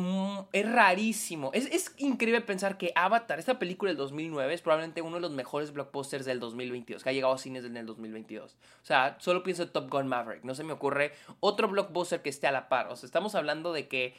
es 0.51 0.71
rarísimo. 0.71 1.51
Es, 1.53 1.67
es, 1.67 1.93
increíble 1.97 2.41
pensar 2.41 2.79
que 2.79 2.91
Avatar, 2.95 3.37
esta 3.37 3.59
película 3.59 3.89
del 3.89 3.97
2009, 3.97 4.55
es 4.55 4.61
probablemente 4.61 5.03
uno 5.03 5.17
de 5.17 5.21
los 5.21 5.31
mejores 5.31 5.71
blockbusters 5.71 6.25
del 6.25 6.39
2022, 6.39 7.03
que 7.03 7.09
ha 7.09 7.13
llegado 7.13 7.33
a 7.33 7.37
cines 7.37 7.63
en 7.65 7.77
el 7.77 7.85
2022. 7.85 8.57
O 8.81 8.85
sea, 8.85 9.15
solo 9.19 9.43
pienso 9.43 9.61
en 9.61 9.69
Top 9.69 9.87
Gun 9.91 10.07
Maverick. 10.07 10.43
No 10.43 10.55
se 10.55 10.63
me 10.63 10.73
ocurre 10.73 11.13
otro 11.39 11.67
blockbuster 11.67 12.23
que 12.23 12.29
esté 12.29 12.47
a 12.47 12.51
la 12.51 12.67
par. 12.67 12.87
O 12.87 12.95
sea, 12.95 13.05
estamos 13.05 13.35
hablando 13.35 13.71
de 13.71 13.87
que 13.87 14.15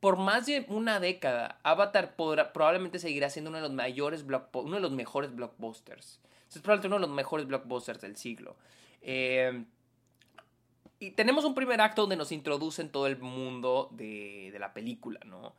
por 0.00 0.18
más 0.18 0.44
de 0.44 0.66
una 0.68 1.00
década, 1.00 1.58
Avatar 1.62 2.14
podrá, 2.14 2.52
probablemente 2.52 2.98
seguirá 2.98 3.30
siendo 3.30 3.48
uno 3.48 3.56
de 3.56 3.62
los 3.62 3.72
mayores 3.72 4.26
uno 4.52 4.76
de 4.76 4.82
los 4.82 4.92
mejores 4.92 5.34
blockbusters. 5.34 6.20
Es 6.50 6.58
probablemente 6.58 6.88
uno 6.88 6.96
de 6.96 7.06
los 7.06 7.16
mejores 7.16 7.46
blockbusters 7.46 8.02
del 8.02 8.16
siglo. 8.16 8.56
Eh, 9.00 9.64
y 10.98 11.10
tenemos 11.12 11.44
un 11.44 11.54
primer 11.54 11.80
acto 11.80 12.02
donde 12.02 12.16
nos 12.16 12.32
introducen 12.32 12.90
todo 12.90 13.06
el 13.06 13.18
mundo 13.18 13.88
de, 13.92 14.50
de 14.52 14.58
la 14.58 14.72
película, 14.72 15.20
¿no? 15.24 15.54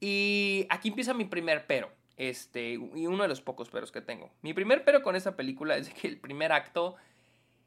Y 0.00 0.66
aquí 0.70 0.88
empieza 0.88 1.14
mi 1.14 1.24
primer 1.24 1.66
pero. 1.66 1.90
Este, 2.16 2.72
y 2.72 3.06
uno 3.06 3.22
de 3.22 3.28
los 3.28 3.40
pocos 3.40 3.68
peros 3.68 3.92
que 3.92 4.00
tengo. 4.00 4.30
Mi 4.42 4.52
primer 4.52 4.84
pero 4.84 5.02
con 5.02 5.14
esta 5.16 5.36
película 5.36 5.76
es 5.76 5.90
que 5.90 6.08
el 6.08 6.18
primer 6.18 6.52
acto. 6.52 6.96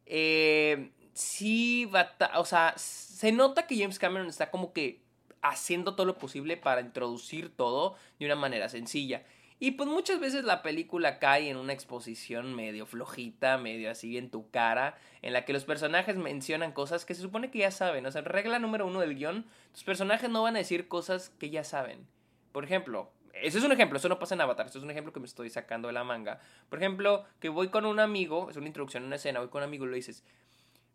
Eh, 0.05 0.91
sí 1.13 1.85
va. 1.85 2.11
O 2.35 2.45
sea, 2.45 2.73
se 2.77 3.31
nota 3.31 3.67
que 3.67 3.77
James 3.77 3.99
Cameron 3.99 4.27
está 4.27 4.51
como 4.51 4.73
que 4.73 5.01
haciendo 5.41 5.95
todo 5.95 6.05
lo 6.05 6.17
posible 6.17 6.57
para 6.57 6.81
introducir 6.81 7.49
todo 7.49 7.95
de 8.19 8.25
una 8.25 8.35
manera 8.35 8.69
sencilla. 8.69 9.23
Y 9.63 9.73
pues 9.73 9.87
muchas 9.87 10.19
veces 10.19 10.43
la 10.43 10.63
película 10.63 11.19
cae 11.19 11.51
en 11.51 11.55
una 11.55 11.71
exposición 11.71 12.55
medio 12.55 12.87
flojita, 12.87 13.59
medio 13.59 13.91
así 13.91 14.17
en 14.17 14.31
tu 14.31 14.49
cara, 14.49 14.97
en 15.21 15.33
la 15.33 15.45
que 15.45 15.53
los 15.53 15.65
personajes 15.65 16.15
mencionan 16.15 16.71
cosas 16.71 17.05
que 17.05 17.13
se 17.13 17.21
supone 17.21 17.51
que 17.51 17.59
ya 17.59 17.69
saben. 17.69 18.03
O 18.07 18.11
sea, 18.11 18.23
regla 18.23 18.57
número 18.57 18.87
uno 18.87 19.01
del 19.01 19.13
guion, 19.13 19.45
tus 19.71 19.83
personajes 19.83 20.31
no 20.31 20.41
van 20.41 20.55
a 20.55 20.57
decir 20.57 20.87
cosas 20.87 21.29
que 21.37 21.51
ya 21.51 21.63
saben. 21.63 22.07
Por 22.51 22.63
ejemplo, 22.63 23.11
ese 23.35 23.59
es 23.59 23.63
un 23.63 23.71
ejemplo, 23.71 23.99
eso 23.99 24.09
no 24.09 24.17
pasa 24.17 24.33
en 24.33 24.41
Avatar, 24.41 24.65
eso 24.65 24.79
es 24.79 24.83
un 24.83 24.89
ejemplo 24.89 25.13
que 25.13 25.19
me 25.19 25.27
estoy 25.27 25.51
sacando 25.51 25.89
de 25.89 25.93
la 25.93 26.03
manga. 26.03 26.39
Por 26.67 26.79
ejemplo, 26.79 27.25
que 27.39 27.49
voy 27.49 27.67
con 27.67 27.85
un 27.85 27.99
amigo, 27.99 28.49
es 28.49 28.57
una 28.57 28.65
introducción 28.65 29.03
una 29.03 29.17
escena, 29.17 29.41
voy 29.41 29.49
con 29.49 29.61
un 29.61 29.67
amigo 29.67 29.85
y 29.85 29.89
le 29.89 29.95
dices, 29.97 30.23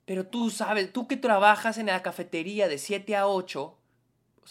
pero 0.07 0.27
tú 0.27 0.51
sabes, 0.51 0.93
tú 0.93 1.07
que 1.07 1.17
trabajas 1.17 1.79
en 1.79 1.87
la 1.87 2.03
cafetería 2.03 2.67
de 2.67 2.79
7 2.79 3.15
a 3.15 3.29
8, 3.29 3.79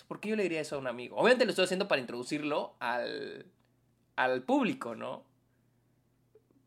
¿por 0.07 0.21
qué 0.21 0.29
yo 0.29 0.37
le 0.37 0.43
diría 0.43 0.61
eso 0.61 0.77
a 0.77 0.79
un 0.79 0.87
amigo? 0.87 1.17
Obviamente 1.17 1.43
lo 1.43 1.49
estoy 1.49 1.65
haciendo 1.65 1.89
para 1.89 1.99
introducirlo 1.99 2.75
al, 2.79 3.45
al 4.15 4.43
público, 4.43 4.95
¿no? 4.95 5.23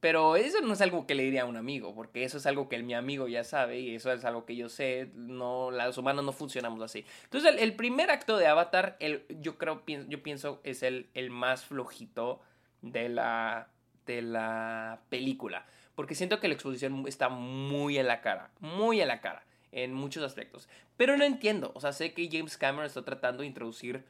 Pero 0.01 0.37
eso 0.37 0.61
no 0.61 0.75
es 0.75 0.81
algo 0.81 1.07
que 1.07 1.17
le 1.17 1.25
diría 1.25 1.43
a 1.43 1.47
un 1.47 1.57
amigo, 1.57 1.93
porque 1.93 2.23
eso 2.23 2.39
es 2.39 2.47
algo 2.47 2.69
que 2.69 2.81
mi 2.83 2.95
amigo 2.95 3.27
ya 3.27 3.43
sabe 3.43 3.81
y 3.81 3.97
eso 3.97 4.13
es 4.13 4.25
algo 4.25 4.45
que 4.45 4.55
yo 4.55 4.69
sé, 4.69 5.11
no, 5.15 5.73
los 5.73 5.99
humanos 5.99 6.25
no 6.25 6.33
funcionamos 6.33 6.81
así. 6.83 7.05
Entonces 7.25 7.57
el, 7.59 7.75
primer 7.75 8.11
acto 8.13 8.37
de 8.37 8.47
Avatar, 8.47 8.97
el, 9.01 9.25
yo 9.41 9.59
creo, 9.59 9.83
yo 9.87 10.23
pienso 10.23 10.61
es 10.63 10.85
el, 10.85 11.09
el 11.15 11.31
más 11.31 11.65
flojito 11.65 12.41
de 12.81 13.09
la, 13.09 13.71
de 14.07 14.23
la 14.23 15.01
película, 15.09 15.67
porque 15.97 16.15
siento 16.15 16.39
que 16.39 16.47
la 16.47 16.55
exposición 16.55 17.05
está 17.09 17.29
muy 17.29 17.99
en 17.99 18.07
la 18.07 18.21
cara, 18.21 18.53
muy 18.61 19.01
en 19.01 19.09
la 19.09 19.21
cara, 19.21 19.43
en 19.73 19.95
muchos 19.95 20.23
aspectos. 20.23 20.69
Pero 20.97 21.17
no 21.17 21.25
entiendo, 21.25 21.73
o 21.75 21.81
sea, 21.81 21.93
sé 21.93 22.15
que 22.15 22.29
James 22.31 22.57
Cameron 22.57 22.87
está 22.87 23.03
tratando 23.05 23.41
de 23.41 23.49
introducir 23.49 24.05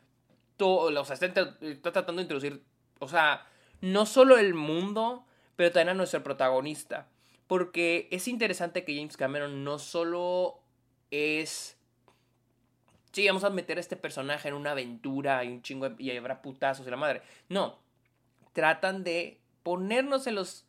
todo, 0.58 1.00
o 1.00 1.04
sea, 1.06 1.14
está 1.14 1.56
tratando 1.92 2.16
de 2.16 2.22
introducir 2.22 2.62
o 2.98 3.08
sea, 3.08 3.46
no 3.80 4.06
solo 4.06 4.38
el 4.38 4.54
mundo, 4.54 5.24
pero 5.56 5.72
también 5.72 5.90
a 5.90 5.94
nuestro 5.94 6.22
protagonista. 6.22 7.08
Porque 7.46 8.08
es 8.10 8.28
interesante 8.28 8.84
que 8.84 8.96
James 8.96 9.16
Cameron 9.16 9.64
no 9.64 9.78
solo 9.78 10.60
es... 11.10 11.76
Sí, 13.12 13.26
vamos 13.26 13.44
a 13.44 13.50
meter 13.50 13.78
a 13.78 13.80
este 13.80 13.96
personaje 13.96 14.48
en 14.48 14.54
una 14.54 14.72
aventura 14.72 15.42
y 15.42 15.48
un 15.48 15.62
chingo 15.62 15.88
y 15.98 16.14
habrá 16.16 16.42
putazos 16.42 16.86
y 16.86 16.90
la 16.90 16.96
madre. 16.96 17.22
No, 17.48 17.78
tratan 18.52 19.02
de 19.02 19.40
ponernos 19.62 20.26
en 20.26 20.34
los 20.34 20.66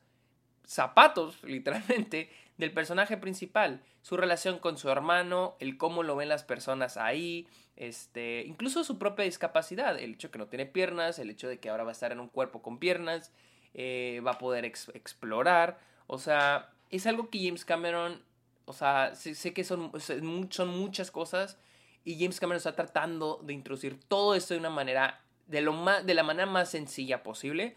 zapatos, 0.65 1.38
literalmente, 1.43 2.29
del 2.57 2.71
personaje 2.71 3.17
principal, 3.17 3.81
su 4.09 4.17
relación 4.17 4.57
con 4.57 4.79
su 4.79 4.89
hermano, 4.89 5.55
el 5.59 5.77
cómo 5.77 6.01
lo 6.01 6.15
ven 6.15 6.29
las 6.29 6.43
personas 6.43 6.97
ahí, 6.97 7.45
este, 7.75 8.43
incluso 8.47 8.83
su 8.83 8.97
propia 8.97 9.23
discapacidad, 9.23 9.99
el 9.99 10.13
hecho 10.13 10.29
de 10.29 10.31
que 10.31 10.39
no 10.39 10.47
tiene 10.47 10.65
piernas, 10.65 11.19
el 11.19 11.29
hecho 11.29 11.47
de 11.47 11.59
que 11.59 11.69
ahora 11.69 11.83
va 11.83 11.89
a 11.89 11.91
estar 11.91 12.11
en 12.11 12.19
un 12.19 12.27
cuerpo 12.27 12.63
con 12.63 12.79
piernas, 12.79 13.31
eh, 13.75 14.19
va 14.25 14.31
a 14.31 14.37
poder 14.39 14.65
explorar, 14.65 15.77
o 16.07 16.17
sea, 16.17 16.71
es 16.89 17.05
algo 17.05 17.29
que 17.29 17.37
James 17.37 17.65
Cameron, 17.65 18.23
o 18.65 18.73
sea, 18.73 19.13
sé, 19.13 19.53
que 19.53 19.63
son, 19.63 19.91
son 19.99 20.69
muchas 20.69 21.11
cosas 21.11 21.59
y 22.03 22.15
James 22.15 22.39
Cameron 22.39 22.57
está 22.57 22.75
tratando 22.75 23.39
de 23.43 23.53
introducir 23.53 23.99
todo 24.07 24.33
esto 24.33 24.55
de 24.55 24.59
una 24.59 24.71
manera, 24.71 25.21
de, 25.45 25.61
lo 25.61 25.73
más, 25.73 26.03
de 26.03 26.15
la 26.15 26.23
manera 26.23 26.47
más 26.47 26.71
sencilla 26.71 27.21
posible, 27.21 27.75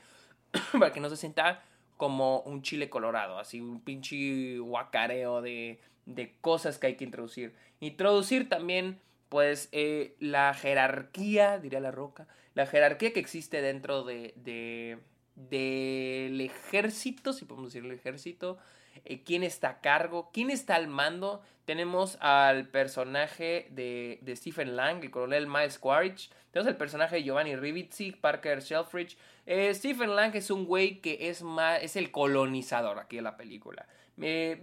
para 0.72 0.92
que 0.92 1.00
no 1.00 1.10
se 1.10 1.18
sienta 1.18 1.62
como 1.98 2.40
un 2.40 2.62
chile 2.62 2.88
colorado, 2.88 3.38
así 3.38 3.60
un 3.60 3.82
pinche 3.82 4.58
guacareo 4.58 5.42
de, 5.42 5.78
de 6.06 6.34
cosas 6.40 6.78
que 6.78 6.88
hay 6.88 6.96
que 6.96 7.04
introducir. 7.04 7.54
Introducir 7.80 8.48
también 8.48 9.00
pues 9.28 9.68
eh, 9.72 10.14
la 10.20 10.52
jerarquía, 10.54 11.58
diría 11.58 11.80
la 11.80 11.90
roca, 11.90 12.28
la 12.54 12.66
jerarquía 12.66 13.12
que 13.12 13.20
existe 13.20 13.62
dentro 13.62 14.04
de, 14.04 14.34
de 14.36 14.98
del 15.34 16.40
ejército, 16.40 17.32
si 17.32 17.44
podemos 17.44 17.72
decir 17.72 17.84
el 17.84 17.96
ejército, 17.96 18.58
eh, 19.04 19.22
quién 19.24 19.42
está 19.42 19.68
a 19.68 19.80
cargo, 19.80 20.30
quién 20.32 20.50
está 20.50 20.74
al 20.74 20.88
mando. 20.88 21.42
Tenemos 21.64 22.18
al 22.20 22.68
personaje 22.68 23.68
de, 23.70 24.18
de 24.22 24.36
Stephen 24.36 24.76
Lang, 24.76 25.02
el 25.02 25.10
coronel 25.10 25.46
Miles 25.46 25.78
Quaritch. 25.78 26.30
Tenemos 26.50 26.68
el 26.68 26.76
personaje 26.76 27.16
de 27.16 27.22
Giovanni 27.22 27.56
Ribisi, 27.56 28.12
Parker 28.12 28.60
Shelfridge. 28.60 29.16
Eh, 29.46 29.72
Stephen 29.74 30.14
Lang 30.14 30.34
es 30.34 30.50
un 30.50 30.66
güey 30.66 31.00
que 31.00 31.28
es, 31.28 31.42
más, 31.42 31.82
es 31.82 31.96
el 31.96 32.10
colonizador 32.10 32.98
aquí 32.98 33.18
en 33.18 33.24
la 33.24 33.36
película. 33.36 33.86
Eh, 34.20 34.62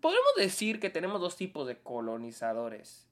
podemos 0.00 0.34
decir 0.36 0.80
que 0.80 0.90
tenemos 0.90 1.20
dos 1.20 1.36
tipos 1.36 1.66
de 1.66 1.78
colonizadores. 1.78 3.06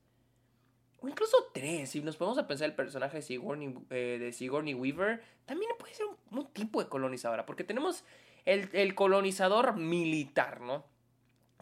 O 1.00 1.08
incluso 1.08 1.36
tres. 1.54 1.90
Si 1.90 2.00
nos 2.00 2.16
ponemos 2.16 2.38
a 2.38 2.48
pensar 2.48 2.68
el 2.68 2.74
personaje 2.74 3.18
de 3.18 3.22
Sigourney, 3.22 3.74
de 3.88 4.32
Sigourney 4.32 4.74
Weaver, 4.74 5.22
también 5.46 5.70
puede 5.78 5.94
ser 5.94 6.06
un, 6.06 6.38
un, 6.38 6.46
tipo 6.52 6.82
de 6.82 6.88
colonizadora. 6.88 7.46
Porque 7.46 7.62
tenemos 7.62 8.04
el, 8.48 8.94
colonizador 8.94 9.76
militar, 9.76 10.60
¿no? 10.60 10.84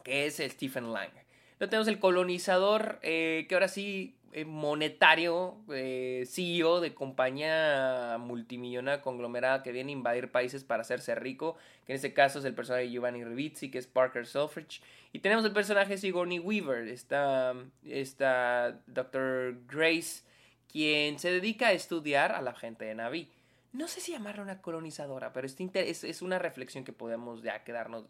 Que 0.04 0.26
es 0.26 0.36
Stephen 0.36 0.92
Lang. 0.92 1.10
Luego 1.58 1.70
tenemos 1.70 1.88
el 1.88 1.98
colonizador 1.98 2.98
eh, 3.02 3.46
que 3.48 3.54
ahora 3.54 3.68
sí 3.68 4.16
eh, 4.32 4.44
monetario, 4.44 5.56
eh, 5.72 6.24
CEO 6.30 6.80
de 6.80 6.94
compañía 6.94 8.18
multimillonaria 8.20 9.02
conglomerada 9.02 9.62
que 9.62 9.72
viene 9.72 9.90
a 9.90 9.94
invadir 9.94 10.30
países 10.30 10.62
para 10.62 10.82
hacerse 10.82 11.14
rico, 11.14 11.56
que 11.86 11.92
en 11.92 11.96
este 11.96 12.12
caso 12.12 12.38
es 12.38 12.44
el 12.44 12.54
personaje 12.54 12.84
de 12.84 12.90
Giovanni 12.90 13.24
Ribisi, 13.24 13.70
que 13.70 13.78
es 13.78 13.86
Parker 13.86 14.26
Selfridge. 14.26 14.82
Y 15.12 15.20
tenemos 15.20 15.44
el 15.44 15.52
personaje 15.52 15.90
de 15.90 15.98
Sigourney 15.98 16.38
Weaver, 16.38 16.86
esta, 16.88 17.54
esta 17.84 18.78
Dr. 18.86 19.58
Grace, 19.66 20.22
quien 20.70 21.18
se 21.18 21.30
dedica 21.30 21.68
a 21.68 21.72
estudiar 21.72 22.32
a 22.32 22.42
la 22.42 22.52
gente 22.52 22.84
de 22.84 22.94
Naví 22.94 23.30
no 23.76 23.88
sé 23.88 24.00
si 24.00 24.12
llamarla 24.12 24.42
una 24.42 24.62
colonizadora, 24.62 25.32
pero 25.32 25.46
es, 25.46 26.04
es 26.04 26.22
una 26.22 26.38
reflexión 26.38 26.84
que 26.84 26.92
podemos 26.92 27.42
ya 27.42 27.62
quedarnos 27.62 28.06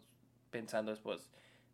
pensando 0.49 0.91
después 0.91 1.29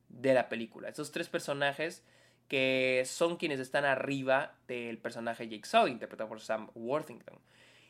de 0.10 0.34
la 0.34 0.50
película. 0.50 0.90
Esos 0.90 1.12
tres 1.12 1.30
personajes 1.30 2.04
que 2.48 3.04
son 3.06 3.38
quienes 3.38 3.60
están 3.60 3.86
arriba 3.86 4.56
del 4.68 4.98
personaje 4.98 5.48
Jake 5.48 5.68
Sully, 5.68 5.92
interpretado 5.92 6.30
por 6.30 6.42
Sam 6.42 6.70
Worthington. 6.74 7.40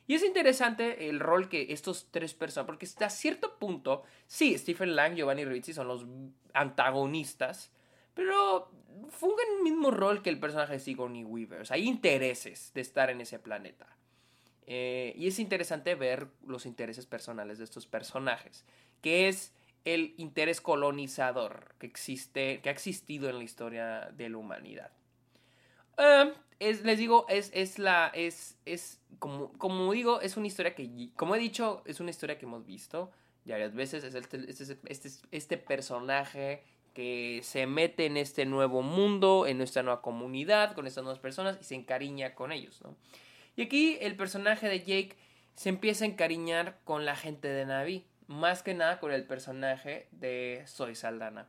Y 0.05 0.15
es 0.15 0.23
interesante 0.23 1.09
el 1.09 1.21
rol 1.21 1.47
que 1.47 1.71
estos 1.71 2.11
tres 2.11 2.33
personas, 2.33 2.65
porque 2.65 2.85
hasta 2.85 3.09
cierto 3.09 3.57
punto, 3.57 4.03
sí, 4.27 4.57
Stephen 4.57 4.95
Lang, 4.95 5.15
Giovanni 5.15 5.45
Ribisi 5.45 5.73
son 5.73 5.87
los 5.87 6.05
antagonistas, 6.53 7.71
pero 8.13 8.69
fungen 9.09 9.47
el 9.57 9.63
mismo 9.63 9.91
rol 9.91 10.21
que 10.21 10.29
el 10.29 10.39
personaje 10.39 10.73
de 10.73 10.79
Sigourney 10.79 11.23
Weaver. 11.23 11.61
O 11.61 11.65
sea, 11.65 11.75
hay 11.75 11.87
intereses 11.87 12.71
de 12.73 12.81
estar 12.81 13.09
en 13.09 13.21
ese 13.21 13.39
planeta. 13.39 13.87
Eh, 14.67 15.13
y 15.17 15.27
es 15.27 15.39
interesante 15.39 15.95
ver 15.95 16.27
los 16.45 16.65
intereses 16.65 17.05
personales 17.05 17.57
de 17.57 17.63
estos 17.63 17.85
personajes, 17.85 18.65
que 19.01 19.27
es 19.27 19.53
el 19.85 20.13
interés 20.17 20.61
colonizador 20.61 21.75
que 21.77 21.87
existe, 21.87 22.61
que 22.61 22.69
ha 22.69 22.71
existido 22.71 23.29
en 23.29 23.37
la 23.37 23.43
historia 23.43 24.09
de 24.15 24.29
la 24.29 24.37
humanidad. 24.37 24.91
Eh, 25.97 26.33
es, 26.59 26.83
les 26.83 26.97
digo, 26.97 27.25
es, 27.27 27.51
es 27.53 27.79
la, 27.79 28.11
es, 28.13 28.57
es, 28.65 29.01
como, 29.19 29.51
como 29.53 29.91
digo, 29.91 30.21
es 30.21 30.37
una 30.37 30.47
historia 30.47 30.73
que, 30.75 31.09
como 31.15 31.35
he 31.35 31.39
dicho, 31.39 31.83
es 31.85 31.99
una 31.99 32.11
historia 32.11 32.37
que 32.37 32.45
hemos 32.45 32.65
visto 32.65 33.11
ya 33.45 33.55
varias 33.55 33.73
veces, 33.73 34.03
es 34.03 34.15
este, 34.15 34.37
este, 34.47 34.77
este, 34.87 35.09
este 35.31 35.57
personaje 35.57 36.63
que 36.93 37.41
se 37.43 37.65
mete 37.65 38.05
en 38.05 38.17
este 38.17 38.45
nuevo 38.45 38.81
mundo, 38.81 39.47
en 39.47 39.57
nuestra 39.57 39.83
nueva 39.83 40.01
comunidad, 40.01 40.73
con 40.75 40.87
estas 40.87 41.03
nuevas 41.03 41.19
personas 41.19 41.57
y 41.59 41.63
se 41.63 41.75
encariña 41.75 42.35
con 42.35 42.51
ellos, 42.51 42.81
¿no? 42.83 42.95
Y 43.55 43.61
aquí 43.61 43.97
el 44.01 44.15
personaje 44.15 44.67
de 44.67 44.79
Jake 44.79 45.15
se 45.55 45.69
empieza 45.69 46.05
a 46.05 46.07
encariñar 46.07 46.79
con 46.83 47.05
la 47.05 47.15
gente 47.15 47.47
de 47.47 47.65
Navi, 47.65 48.05
más 48.27 48.63
que 48.63 48.73
nada 48.73 48.99
con 48.99 49.11
el 49.11 49.25
personaje 49.25 50.07
de 50.11 50.63
Soy 50.65 50.95
Saldana. 50.95 51.47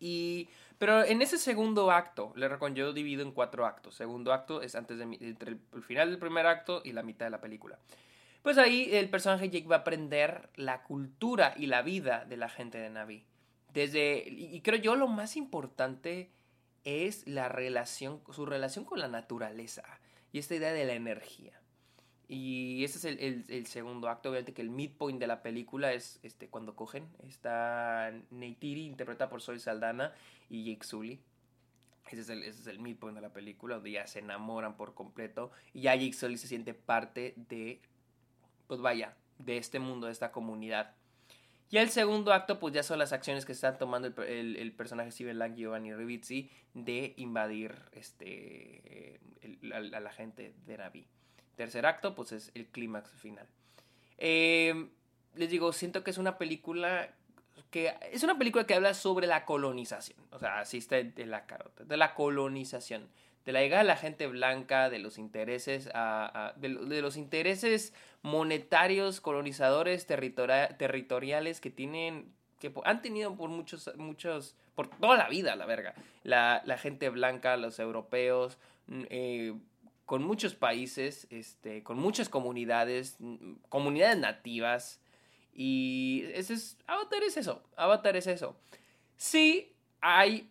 Y, 0.00 0.48
pero 0.78 1.04
en 1.04 1.22
ese 1.22 1.38
segundo 1.38 1.90
acto, 1.90 2.32
le 2.34 2.48
recuerdo, 2.48 2.76
yo 2.76 2.92
divido 2.92 3.22
en 3.22 3.32
cuatro 3.32 3.66
actos. 3.66 3.94
Segundo 3.94 4.32
acto 4.32 4.62
es 4.62 4.74
antes 4.74 4.98
de 4.98 5.04
entre 5.04 5.58
el 5.72 5.82
final 5.82 6.10
del 6.10 6.18
primer 6.18 6.46
acto 6.46 6.80
y 6.84 6.92
la 6.92 7.02
mitad 7.02 7.26
de 7.26 7.30
la 7.30 7.40
película. 7.40 7.78
Pues 8.42 8.58
ahí 8.58 8.88
el 8.92 9.08
personaje 9.08 9.50
Jake 9.50 9.68
va 9.68 9.76
a 9.76 9.80
aprender 9.80 10.48
la 10.56 10.82
cultura 10.82 11.54
y 11.56 11.66
la 11.66 11.82
vida 11.82 12.24
de 12.24 12.36
la 12.36 12.48
gente 12.48 12.78
de 12.78 12.90
Navi. 12.90 13.24
Desde, 13.72 14.24
y 14.26 14.60
creo 14.62 14.80
yo 14.80 14.96
lo 14.96 15.06
más 15.06 15.36
importante 15.36 16.30
es 16.84 17.26
la 17.28 17.48
relación, 17.48 18.20
su 18.32 18.44
relación 18.44 18.84
con 18.84 18.98
la 18.98 19.08
naturaleza 19.08 19.84
y 20.32 20.38
esta 20.38 20.54
idea 20.54 20.72
de 20.72 20.84
la 20.84 20.94
energía. 20.94 21.62
Y 22.28 22.82
ese 22.82 22.96
es 22.96 23.44
el, 23.50 23.66
segundo 23.66 24.08
acto, 24.08 24.30
obviamente 24.30 24.54
que 24.54 24.62
el 24.62 24.70
midpoint 24.70 25.20
de 25.20 25.26
la 25.26 25.42
película 25.42 25.92
es 25.92 26.18
este, 26.22 26.48
cuando 26.48 26.74
cogen. 26.74 27.06
Está 27.28 28.10
Neytiri, 28.30 28.86
interpretada 28.86 29.28
por 29.28 29.42
Soy 29.42 29.60
Saldana, 29.60 30.14
y 30.48 30.64
Jake 30.64 30.86
Sully. 30.86 31.20
Ese 32.10 32.22
es, 32.22 32.28
el, 32.30 32.42
ese 32.42 32.62
es 32.62 32.66
el 32.68 32.78
midpoint 32.78 33.16
de 33.16 33.20
la 33.20 33.32
película, 33.32 33.74
donde 33.74 33.92
ya 33.92 34.06
se 34.06 34.20
enamoran 34.20 34.76
por 34.76 34.94
completo. 34.94 35.50
Y 35.74 35.82
ya 35.82 35.94
Jake 35.94 36.14
Sully 36.14 36.38
se 36.38 36.48
siente 36.48 36.72
parte 36.72 37.34
de, 37.36 37.82
pues 38.66 38.80
vaya, 38.80 39.14
de 39.38 39.58
este 39.58 39.78
mundo, 39.78 40.06
de 40.06 40.12
esta 40.12 40.32
comunidad. 40.32 40.94
Y 41.72 41.78
el 41.78 41.88
segundo 41.88 42.34
acto, 42.34 42.58
pues 42.58 42.74
ya 42.74 42.82
son 42.82 42.98
las 42.98 43.14
acciones 43.14 43.46
que 43.46 43.52
están 43.52 43.78
tomando 43.78 44.08
el, 44.24 44.56
el, 44.56 44.72
personaje 44.72 45.10
Steven 45.10 45.38
Lang, 45.38 45.56
Giovanni 45.56 45.94
Ribisi, 45.94 46.50
de 46.74 47.14
invadir 47.16 47.74
este, 47.92 49.18
a, 49.72 49.80
la 49.80 50.12
gente 50.12 50.54
de 50.66 50.76
Navi. 50.76 51.06
Tercer 51.56 51.86
acto, 51.86 52.14
pues 52.14 52.32
es 52.32 52.50
el 52.54 52.66
clímax 52.66 53.10
final. 53.12 53.48
Em, 54.18 54.90
les 55.34 55.48
digo, 55.48 55.72
siento 55.72 56.04
que 56.04 56.10
es 56.10 56.18
una 56.18 56.36
película 56.36 57.14
que 57.70 57.94
es 58.10 58.22
una 58.22 58.36
película 58.36 58.66
que 58.66 58.74
habla 58.74 58.92
sobre 58.92 59.26
la 59.26 59.46
colonización. 59.46 60.18
O 60.30 60.38
sea, 60.38 60.60
así 60.60 60.76
está 60.76 61.02
de 61.02 61.24
la 61.24 61.46
carota, 61.46 61.84
de 61.84 61.96
la 61.96 62.14
colonización 62.14 63.08
de 63.44 63.52
la 63.52 63.60
llegada 63.60 63.82
de 63.82 63.88
la 63.88 63.96
gente 63.96 64.26
blanca, 64.26 64.90
de 64.90 64.98
los 64.98 65.18
intereses, 65.18 65.90
de, 66.56 66.68
los 66.68 67.16
intereses 67.16 67.92
monetarios, 68.22 69.20
colonizadores, 69.20 70.06
territoriales 70.06 71.60
que 71.60 71.70
tienen, 71.70 72.32
que 72.60 72.72
han 72.84 73.02
tenido 73.02 73.34
por 73.34 73.50
muchos, 73.50 73.90
muchos, 73.96 74.54
por 74.74 74.88
toda 74.88 75.16
la 75.16 75.28
vida, 75.28 75.56
la 75.56 75.66
verga, 75.66 75.94
la, 76.22 76.78
gente 76.78 77.08
blanca, 77.10 77.56
los 77.56 77.78
europeos, 77.78 78.58
mm, 78.86 79.02
eh, 79.10 79.54
con 80.06 80.22
muchos 80.22 80.54
países, 80.54 81.26
este, 81.30 81.82
con 81.82 81.98
muchas 81.98 82.28
comunidades, 82.28 83.16
mm, 83.18 83.54
comunidades 83.68 84.18
nativas, 84.18 85.00
y 85.54 86.24
ese 86.32 86.54
es, 86.54 86.78
Avatar 86.86 87.22
es 87.24 87.36
eso, 87.36 87.62
Avatar 87.76 88.16
es 88.16 88.26
eso. 88.26 88.56
Sí, 89.16 89.72
hay 90.00 90.50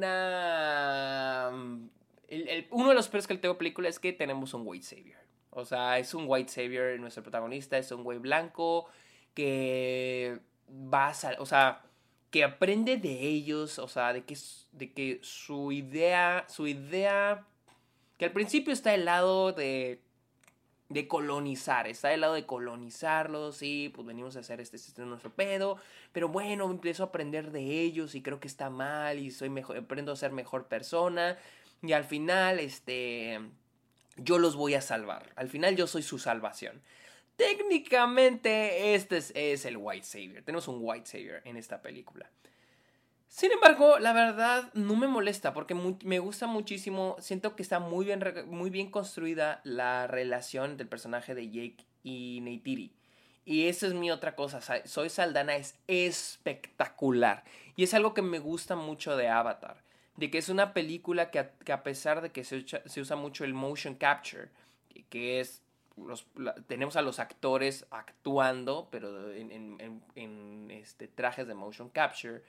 una... 0.00 1.50
uno 2.70 2.88
de 2.88 2.94
los 2.94 3.08
peores 3.08 3.26
que 3.26 3.34
le 3.34 3.40
tengo 3.40 3.58
película 3.58 3.88
es 3.88 3.98
que 3.98 4.12
tenemos 4.12 4.54
un 4.54 4.62
white 4.66 4.84
savior. 4.84 5.20
O 5.50 5.64
sea, 5.64 5.98
es 5.98 6.14
un 6.14 6.24
white 6.26 6.50
savior 6.50 6.98
nuestro 7.00 7.22
protagonista, 7.22 7.76
es 7.76 7.90
un 7.92 8.04
güey 8.04 8.18
blanco 8.18 8.86
que 9.34 10.38
va 10.68 11.08
a... 11.08 11.14
O 11.38 11.46
sea, 11.46 11.82
que 12.30 12.44
aprende 12.44 12.96
de 12.96 13.20
ellos, 13.20 13.78
o 13.78 13.88
sea, 13.88 14.12
de 14.12 14.24
que, 14.24 14.36
de 14.72 14.92
que 14.92 15.18
su 15.22 15.72
idea, 15.72 16.44
su 16.48 16.66
idea, 16.68 17.44
que 18.16 18.26
al 18.26 18.32
principio 18.32 18.72
está 18.72 18.92
del 18.92 19.04
lado 19.04 19.52
de 19.52 20.00
de 20.90 21.06
colonizar, 21.06 21.86
está 21.86 22.08
del 22.08 22.20
lado 22.20 22.34
de 22.34 22.44
colonizarlos, 22.44 23.56
sí, 23.56 23.92
pues 23.94 24.04
venimos 24.04 24.36
a 24.36 24.40
hacer 24.40 24.60
este, 24.60 24.76
este 24.76 25.02
nuestro 25.02 25.32
pedo, 25.32 25.78
pero 26.12 26.28
bueno, 26.28 26.68
empiezo 26.68 27.04
a 27.04 27.06
aprender 27.06 27.52
de 27.52 27.80
ellos 27.80 28.16
y 28.16 28.22
creo 28.22 28.40
que 28.40 28.48
está 28.48 28.70
mal 28.70 29.20
y 29.20 29.30
soy 29.30 29.50
mejor, 29.50 29.78
aprendo 29.78 30.10
a 30.10 30.16
ser 30.16 30.32
mejor 30.32 30.66
persona 30.66 31.38
y 31.80 31.92
al 31.92 32.04
final, 32.04 32.58
este, 32.58 33.40
yo 34.16 34.38
los 34.40 34.56
voy 34.56 34.74
a 34.74 34.80
salvar, 34.80 35.32
al 35.36 35.48
final 35.48 35.76
yo 35.76 35.86
soy 35.86 36.02
su 36.02 36.18
salvación. 36.18 36.82
Técnicamente 37.36 38.94
este 38.94 39.16
es, 39.16 39.32
es 39.36 39.64
el 39.66 39.76
White 39.76 40.04
Savior, 40.04 40.42
tenemos 40.42 40.66
un 40.66 40.78
White 40.80 41.06
Savior 41.06 41.40
en 41.44 41.56
esta 41.56 41.80
película. 41.80 42.28
Sin 43.30 43.52
embargo, 43.52 44.00
la 44.00 44.12
verdad 44.12 44.72
no 44.74 44.96
me 44.96 45.06
molesta 45.06 45.54
porque 45.54 45.72
me 45.74 46.18
gusta 46.18 46.48
muchísimo. 46.48 47.16
Siento 47.20 47.54
que 47.54 47.62
está 47.62 47.78
muy 47.78 48.04
bien, 48.04 48.20
muy 48.48 48.70
bien 48.70 48.90
construida 48.90 49.60
la 49.62 50.08
relación 50.08 50.76
del 50.76 50.88
personaje 50.88 51.36
de 51.36 51.48
Jake 51.48 51.86
y 52.02 52.40
Neytiri. 52.42 52.92
Y 53.44 53.68
esa 53.68 53.86
es 53.86 53.94
mi 53.94 54.10
otra 54.10 54.34
cosa. 54.34 54.60
Soy 54.84 55.10
Saldana 55.10 55.54
es 55.54 55.78
espectacular. 55.86 57.44
Y 57.76 57.84
es 57.84 57.94
algo 57.94 58.14
que 58.14 58.22
me 58.22 58.40
gusta 58.40 58.74
mucho 58.74 59.16
de 59.16 59.28
Avatar. 59.28 59.84
De 60.16 60.28
que 60.28 60.38
es 60.38 60.48
una 60.48 60.74
película 60.74 61.30
que 61.30 61.38
a, 61.38 61.82
pesar 61.84 62.22
de 62.22 62.32
que 62.32 62.42
se, 62.42 62.64
usa 63.00 63.14
mucho 63.14 63.44
el 63.44 63.54
motion 63.54 63.94
capture, 63.94 64.48
que 65.08 65.38
es 65.38 65.62
tenemos 66.66 66.96
a 66.96 67.02
los 67.02 67.20
actores 67.20 67.86
actuando, 67.90 68.88
pero 68.90 69.30
en, 69.32 69.52
en, 69.52 70.02
en, 70.16 70.70
este, 70.72 71.06
trajes 71.06 71.46
de 71.46 71.54
motion 71.54 71.90
capture 71.90 72.42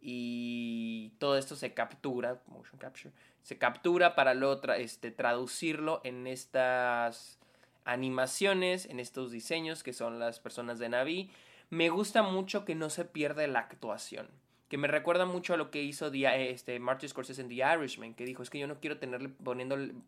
y 0.00 1.12
todo 1.18 1.38
esto 1.38 1.56
se 1.56 1.74
captura, 1.74 2.40
motion 2.46 2.78
capture, 2.78 3.14
se 3.42 3.58
captura 3.58 4.14
para 4.14 4.34
luego 4.34 4.72
este, 4.74 5.10
traducirlo 5.10 6.00
en 6.04 6.26
estas 6.26 7.38
animaciones, 7.84 8.86
en 8.86 9.00
estos 9.00 9.30
diseños 9.30 9.82
que 9.82 9.92
son 9.92 10.18
las 10.18 10.40
personas 10.40 10.78
de 10.78 10.88
Navi. 10.88 11.30
Me 11.70 11.88
gusta 11.88 12.22
mucho 12.22 12.64
que 12.64 12.74
no 12.74 12.90
se 12.90 13.04
pierda 13.04 13.46
la 13.46 13.60
actuación 13.60 14.28
que 14.68 14.78
me 14.78 14.88
recuerda 14.88 15.26
mucho 15.26 15.54
a 15.54 15.56
lo 15.56 15.70
que 15.70 15.82
hizo 15.82 16.10
este, 16.12 16.78
Martin 16.80 17.08
Scorsese 17.08 17.40
en 17.40 17.48
The 17.48 17.54
Irishman, 17.54 18.14
que 18.14 18.24
dijo, 18.24 18.42
es 18.42 18.50
que 18.50 18.58
yo 18.58 18.66
no 18.66 18.80
quiero 18.80 18.98
tenerle, 18.98 19.30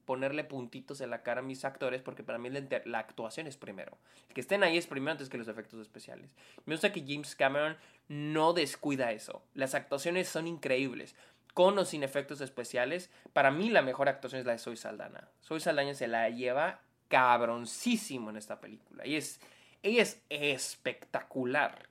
ponerle 0.04 0.44
puntitos 0.44 1.00
en 1.00 1.10
la 1.10 1.22
cara 1.22 1.40
a 1.40 1.44
mis 1.44 1.64
actores 1.64 2.02
porque 2.02 2.24
para 2.24 2.38
mí 2.38 2.50
la, 2.50 2.98
actuación 2.98 3.46
es 3.46 3.56
primero. 3.56 3.96
que 4.34 4.40
estén 4.40 4.64
ahí 4.64 4.76
es 4.76 4.88
primero 4.88 5.12
antes 5.12 5.28
que 5.28 5.38
los 5.38 5.48
efectos 5.48 5.80
especiales. 5.80 6.34
Me 6.66 6.74
gusta 6.74 6.92
que 6.92 7.04
James 7.06 7.36
Cameron 7.36 7.76
no 8.08 8.52
descuida 8.52 9.12
eso. 9.12 9.42
Las 9.54 9.74
actuaciones 9.74 10.28
son 10.28 10.48
increíbles. 10.48 11.14
Con 11.54 11.78
o 11.78 11.84
sin 11.84 12.02
efectos 12.02 12.40
especiales, 12.40 13.10
para 13.32 13.50
mí 13.50 13.70
la 13.70 13.82
mejor 13.82 14.08
actuación 14.08 14.40
es 14.40 14.46
la 14.46 14.52
de 14.52 14.58
Soy 14.58 14.76
Saldana. 14.76 15.28
Soy 15.40 15.60
Saldana 15.60 15.94
se 15.94 16.08
la 16.08 16.28
lleva 16.30 16.80
cabroncísimo 17.08 18.30
en 18.30 18.36
esta 18.36 18.60
película. 18.60 19.06
Y 19.06 19.16
es, 19.16 19.40
ella 19.82 20.02
es 20.02 20.20
espectacular. 20.28 21.88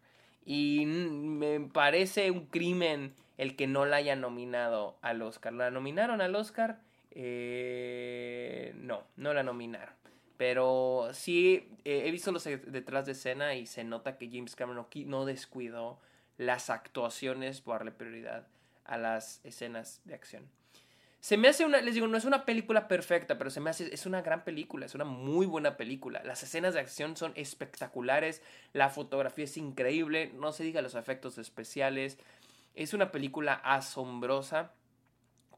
Y 0.49 0.85
me 0.85 1.59
parece 1.59 2.31
un 2.31 2.45
crimen 2.45 3.13
el 3.37 3.57
que 3.57 3.67
no 3.67 3.85
la 3.85 3.97
haya 3.97 4.15
nominado 4.15 4.97
al 5.01 5.21
Oscar. 5.21 5.51
¿La 5.51 5.71
nominaron 5.71 6.21
al 6.21 6.33
Oscar? 6.35 6.79
Eh, 7.11 8.73
no, 8.77 9.03
no 9.17 9.33
la 9.33 9.43
nominaron. 9.43 9.93
Pero 10.37 11.09
sí, 11.11 11.69
eh, 11.83 12.03
he 12.05 12.11
visto 12.11 12.31
los 12.31 12.45
detrás 12.45 13.05
de 13.05 13.11
escena 13.11 13.55
y 13.55 13.65
se 13.65 13.83
nota 13.83 14.17
que 14.17 14.29
James 14.31 14.55
Cameron 14.55 14.87
no 15.05 15.25
descuidó 15.25 15.99
las 16.37 16.69
actuaciones 16.69 17.59
por 17.59 17.79
darle 17.79 17.91
prioridad 17.91 18.47
a 18.85 18.97
las 18.97 19.41
escenas 19.43 19.99
de 20.05 20.15
acción. 20.15 20.43
Se 21.19 21.35
me 21.35 21.47
hace 21.47 21.65
una, 21.65 21.81
les 21.81 21.95
digo, 21.95 22.07
no 22.07 22.17
es 22.17 22.25
una 22.25 22.45
película 22.45 22.87
perfecta, 22.87 23.37
pero 23.37 23.49
se 23.49 23.59
me 23.59 23.69
hace, 23.69 23.93
es 23.93 24.05
una 24.05 24.21
gran 24.21 24.43
película, 24.43 24.85
es 24.85 24.95
una 24.95 25.03
muy 25.03 25.45
buena 25.45 25.75
película. 25.75 26.21
Las 26.23 26.43
escenas 26.43 26.73
de 26.73 26.79
acción 26.79 27.17
son 27.17 27.33
espectaculares, 27.35 28.41
la 28.73 28.89
fotografía 28.89 29.45
es 29.45 29.57
increíble, 29.57 30.31
no 30.35 30.51
se 30.51 30.63
diga 30.63 30.81
los 30.81 30.95
efectos 30.95 31.37
especiales. 31.37 32.17
Es 32.75 32.93
una 32.93 33.11
película 33.11 33.53
asombrosa 33.53 34.73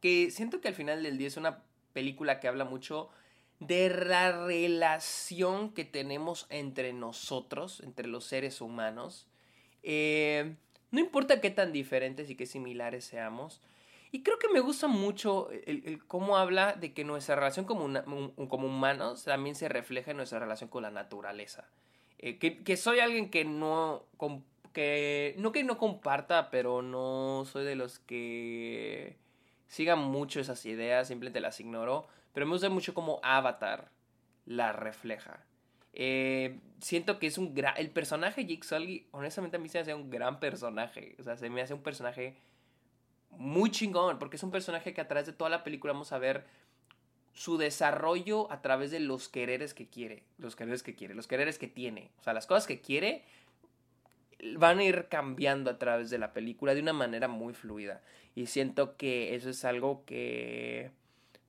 que 0.01 0.31
siento 0.31 0.61
que 0.61 0.69
al 0.69 0.75
final 0.75 1.03
del 1.03 1.17
día 1.17 1.27
es 1.27 1.37
una 1.37 1.63
película 1.93 2.39
que 2.39 2.47
habla 2.47 2.65
mucho 2.65 3.09
de 3.59 3.89
la 3.89 4.45
relación 4.45 5.73
que 5.73 5.83
tenemos 5.83 6.47
entre 6.49 6.93
nosotros, 6.93 7.81
entre 7.81 8.07
los 8.07 8.23
seres 8.23 8.61
humanos. 8.61 9.27
Eh, 9.83 10.55
no 10.91 10.99
importa 10.99 11.41
qué 11.41 11.49
tan 11.49 11.71
diferentes 11.71 12.29
y 12.29 12.35
qué 12.35 12.45
similares 12.45 13.03
seamos, 13.05 13.61
y 14.11 14.23
creo 14.23 14.39
que 14.39 14.49
me 14.49 14.59
gusta 14.59 14.87
mucho 14.87 15.49
el, 15.51 16.03
cómo 16.07 16.37
habla 16.37 16.73
de 16.73 16.93
que 16.93 17.03
nuestra 17.03 17.35
relación 17.35 17.65
como, 17.65 17.87
como 18.49 18.67
humanos 18.67 19.23
también 19.23 19.55
se 19.55 19.69
refleja 19.69 20.11
en 20.11 20.17
nuestra 20.17 20.39
relación 20.39 20.69
con 20.69 20.83
la 20.83 20.89
naturaleza. 20.89 21.69
Eh, 22.17 22.37
que, 22.37 22.77
soy 22.77 22.99
alguien 22.99 23.29
que 23.29 23.45
no, 23.45 24.03
que 24.73 25.35
no 25.37 25.51
que 25.51 25.63
no 25.63 25.77
comparta, 25.77 26.49
pero 26.49 26.81
no 26.81 27.45
soy 27.45 27.63
de 27.65 27.75
los 27.75 27.99
que 27.99 29.17
sigan 29.67 29.99
mucho 29.99 30.39
esas 30.39 30.65
ideas, 30.65 31.07
simplemente 31.07 31.39
las 31.39 31.59
ignoro. 31.59 32.07
Pero 32.33 32.45
me 32.47 32.53
gusta 32.53 32.69
mucho 32.69 32.93
cómo 32.95 33.19
Avatar 33.21 33.91
la 34.45 34.73
refleja. 34.73 35.45
Eh, 35.93 36.59
siento 36.81 37.19
que 37.19 37.27
es 37.27 37.37
un 37.37 37.53
gran... 37.53 37.75
El 37.77 37.91
personaje 37.91 38.45
Jake 38.45 38.63
Sully, 38.63 39.07
honestamente 39.11 39.57
a 39.57 39.59
mí 39.59 39.69
se 39.69 39.77
me 39.77 39.81
hace 39.83 39.93
un 39.93 40.09
gran 40.09 40.39
personaje. 40.39 41.15
O 41.19 41.23
sea, 41.23 41.37
se 41.37 41.49
me 41.49 41.61
hace 41.61 41.73
un 41.73 41.83
personaje 41.83 42.35
muy 43.31 43.71
chingón, 43.71 44.19
porque 44.19 44.37
es 44.37 44.43
un 44.43 44.51
personaje 44.51 44.93
que 44.93 45.01
a 45.01 45.07
través 45.07 45.25
de 45.25 45.33
toda 45.33 45.49
la 45.49 45.63
película 45.63 45.93
vamos 45.93 46.11
a 46.11 46.19
ver 46.19 46.45
su 47.33 47.57
desarrollo 47.57 48.51
a 48.51 48.61
través 48.61 48.91
de 48.91 48.99
los 48.99 49.29
quereres 49.29 49.73
que 49.73 49.87
quiere, 49.87 50.23
los 50.37 50.55
quereres 50.55 50.83
que 50.83 50.95
quiere, 50.95 51.13
los 51.13 51.27
quereres 51.27 51.57
que 51.57 51.67
tiene, 51.67 52.11
o 52.19 52.23
sea, 52.23 52.33
las 52.33 52.47
cosas 52.47 52.67
que 52.67 52.81
quiere 52.81 53.23
van 54.57 54.79
a 54.79 54.83
ir 54.83 55.07
cambiando 55.09 55.69
a 55.69 55.77
través 55.77 56.09
de 56.09 56.17
la 56.17 56.33
película 56.33 56.73
de 56.73 56.81
una 56.81 56.93
manera 56.93 57.27
muy 57.27 57.53
fluida 57.53 58.01
y 58.35 58.47
siento 58.47 58.97
que 58.97 59.35
eso 59.35 59.49
es 59.49 59.65
algo 59.65 60.03
que 60.05 60.91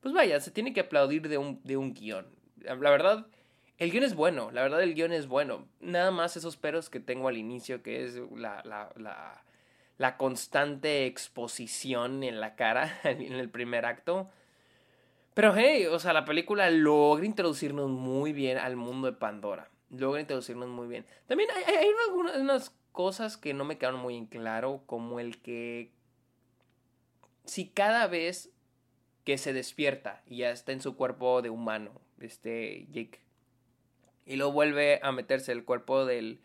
pues 0.01 0.13
vaya, 0.13 0.39
se 0.39 0.51
tiene 0.51 0.73
que 0.73 0.81
aplaudir 0.81 1.29
de 1.29 1.37
un, 1.37 1.61
de 1.63 1.77
un 1.77 1.93
guion. 1.93 2.25
La 2.57 2.75
verdad, 2.75 3.27
el 3.77 3.91
guion 3.91 4.03
es 4.03 4.15
bueno, 4.15 4.51
la 4.51 4.63
verdad 4.63 4.81
el 4.81 4.95
guion 4.95 5.13
es 5.13 5.27
bueno. 5.27 5.67
Nada 5.79 6.11
más 6.11 6.35
esos 6.35 6.57
peros 6.57 6.89
que 6.89 6.99
tengo 6.99 7.27
al 7.27 7.37
inicio, 7.37 7.83
que 7.83 8.03
es 8.03 8.15
la, 8.35 8.63
la, 8.65 8.91
la 8.97 9.43
la 10.01 10.17
constante 10.17 11.05
exposición 11.05 12.23
en 12.23 12.41
la 12.41 12.55
cara 12.55 12.99
en 13.03 13.33
el 13.33 13.51
primer 13.51 13.85
acto. 13.85 14.31
Pero 15.35 15.53
hey, 15.55 15.85
o 15.85 15.99
sea, 15.99 16.11
la 16.11 16.25
película 16.25 16.71
logra 16.71 17.23
introducirnos 17.23 17.87
muy 17.87 18.33
bien 18.33 18.57
al 18.57 18.75
mundo 18.75 19.05
de 19.05 19.13
Pandora. 19.15 19.69
Logra 19.91 20.19
introducirnos 20.19 20.69
muy 20.69 20.87
bien. 20.87 21.05
También 21.27 21.49
hay, 21.51 21.87
algunas 22.07 22.75
cosas 22.91 23.37
que 23.37 23.53
no 23.53 23.63
me 23.63 23.77
quedaron 23.77 23.99
muy 23.99 24.17
en 24.17 24.25
claro, 24.25 24.81
como 24.87 25.19
el 25.19 25.39
que 25.39 25.91
si 27.45 27.67
cada 27.67 28.07
vez 28.07 28.49
que 29.23 29.37
se 29.37 29.53
despierta 29.53 30.23
y 30.25 30.37
ya 30.37 30.49
está 30.49 30.71
en 30.71 30.81
su 30.81 30.95
cuerpo 30.95 31.43
de 31.43 31.51
humano, 31.51 31.91
este 32.19 32.87
Jake, 32.91 33.19
y 34.25 34.35
lo 34.35 34.51
vuelve 34.51 34.99
a 35.03 35.11
meterse 35.11 35.51
el 35.51 35.63
cuerpo 35.63 36.05
del, 36.05 36.41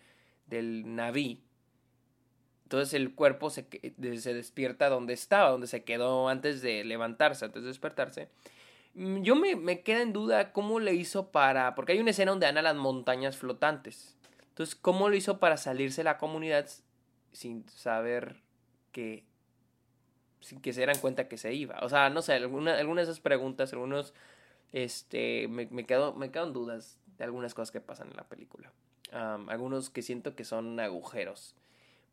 del 0.47 0.95
Naví, 0.95 1.46
entonces 2.67 2.95
el 2.95 3.15
cuerpo 3.15 3.49
se, 3.49 3.65
se 4.19 4.35
despierta 4.35 4.89
donde 4.89 5.13
estaba, 5.13 5.51
donde 5.51 5.69
se 5.69 5.85
quedó 5.85 6.29
antes 6.29 6.63
de 6.63 6.83
levantarse, 6.83 7.45
antes 7.45 7.63
de 7.63 7.69
despertarse. 7.69 8.29
Mm, 8.95 9.23
yo 9.23 9.37
me, 9.37 9.55
me 9.55 9.83
queda 9.83 10.03
en 10.03 10.13
duda 10.13 10.51
cómo 10.51 10.81
le 10.81 10.93
hizo 10.93 11.31
para... 11.31 11.77
Porque 11.77 11.93
hay 11.93 12.01
una 12.01 12.11
escena 12.11 12.33
donde 12.33 12.47
anda 12.47 12.63
las 12.63 12.75
montañas 12.75 13.37
flotantes. 13.37 14.17
Entonces, 14.49 14.75
¿cómo 14.75 15.09
lo 15.09 15.15
hizo 15.15 15.39
para 15.39 15.57
salirse 15.57 16.01
de 16.01 16.07
la 16.07 16.19
comunidad 16.19 16.69
sin 17.31 17.69
saber 17.69 18.43
que... 18.91 19.23
sin 20.41 20.61
que 20.61 20.73
se 20.73 20.81
dieran 20.81 20.99
cuenta 20.99 21.29
que 21.29 21.39
se 21.39 21.55
iba? 21.55 21.79
O 21.83 21.89
sea, 21.89 22.11
no 22.11 22.21
sé, 22.21 22.33
alguna, 22.33 22.77
algunas 22.79 23.07
de 23.07 23.13
esas 23.13 23.23
preguntas, 23.23 23.73
algunos... 23.73 24.13
Este, 24.73 25.47
me, 25.47 25.67
me, 25.67 25.87
quedo, 25.87 26.15
me 26.15 26.33
quedan 26.33 26.53
dudas 26.53 26.99
de 27.17 27.23
algunas 27.23 27.55
cosas 27.55 27.71
que 27.71 27.81
pasan 27.81 28.09
en 28.09 28.17
la 28.17 28.25
película. 28.25 28.73
algunos 29.13 29.89
que 29.89 30.03
siento 30.03 30.35
que 30.35 30.43
son 30.43 30.81
agujeros. 30.81 31.55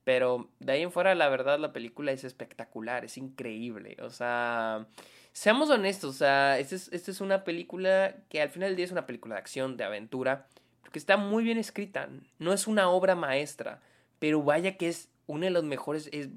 Pero 0.03 0.49
de 0.59 0.73
ahí 0.73 0.81
en 0.81 0.91
fuera, 0.91 1.15
la 1.15 1.29
verdad, 1.29 1.59
la 1.59 1.71
película 1.71 2.11
es 2.11 2.23
espectacular, 2.23 3.05
es 3.05 3.17
increíble. 3.17 3.97
O 4.01 4.09
sea, 4.09 4.85
seamos 5.31 5.69
honestos, 5.69 6.09
o 6.15 6.17
sea, 6.17 6.59
esta 6.59 6.75
es, 6.75 6.89
es 6.91 7.21
una 7.21 7.43
película 7.43 8.15
que 8.29 8.41
al 8.41 8.49
final 8.49 8.69
del 8.69 8.75
día 8.75 8.85
es 8.85 8.91
una 8.91 9.05
película 9.05 9.35
de 9.35 9.39
acción, 9.39 9.77
de 9.77 9.85
aventura, 9.85 10.47
porque 10.81 10.99
está 10.99 11.15
muy 11.17 11.43
bien 11.43 11.57
escrita. 11.57 12.09
No 12.37 12.53
es 12.53 12.67
una 12.67 12.89
obra 12.89 13.15
maestra, 13.15 13.81
pero 14.19 14.43
vaya 14.43 14.77
que 14.77 14.89
es 14.89 15.09
uno 15.25 15.45
de 15.45 15.51
los 15.51 15.63
mejores, 15.63 16.09
es 16.11 16.29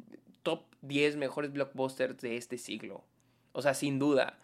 top 0.43 0.65
10 0.83 1.17
mejores 1.17 1.53
blockbusters 1.53 2.19
de 2.19 2.37
este 2.37 2.59
siglo. 2.59 3.05
O 3.53 3.63
sea, 3.63 3.75
sin 3.75 3.99
duda. 3.99 4.39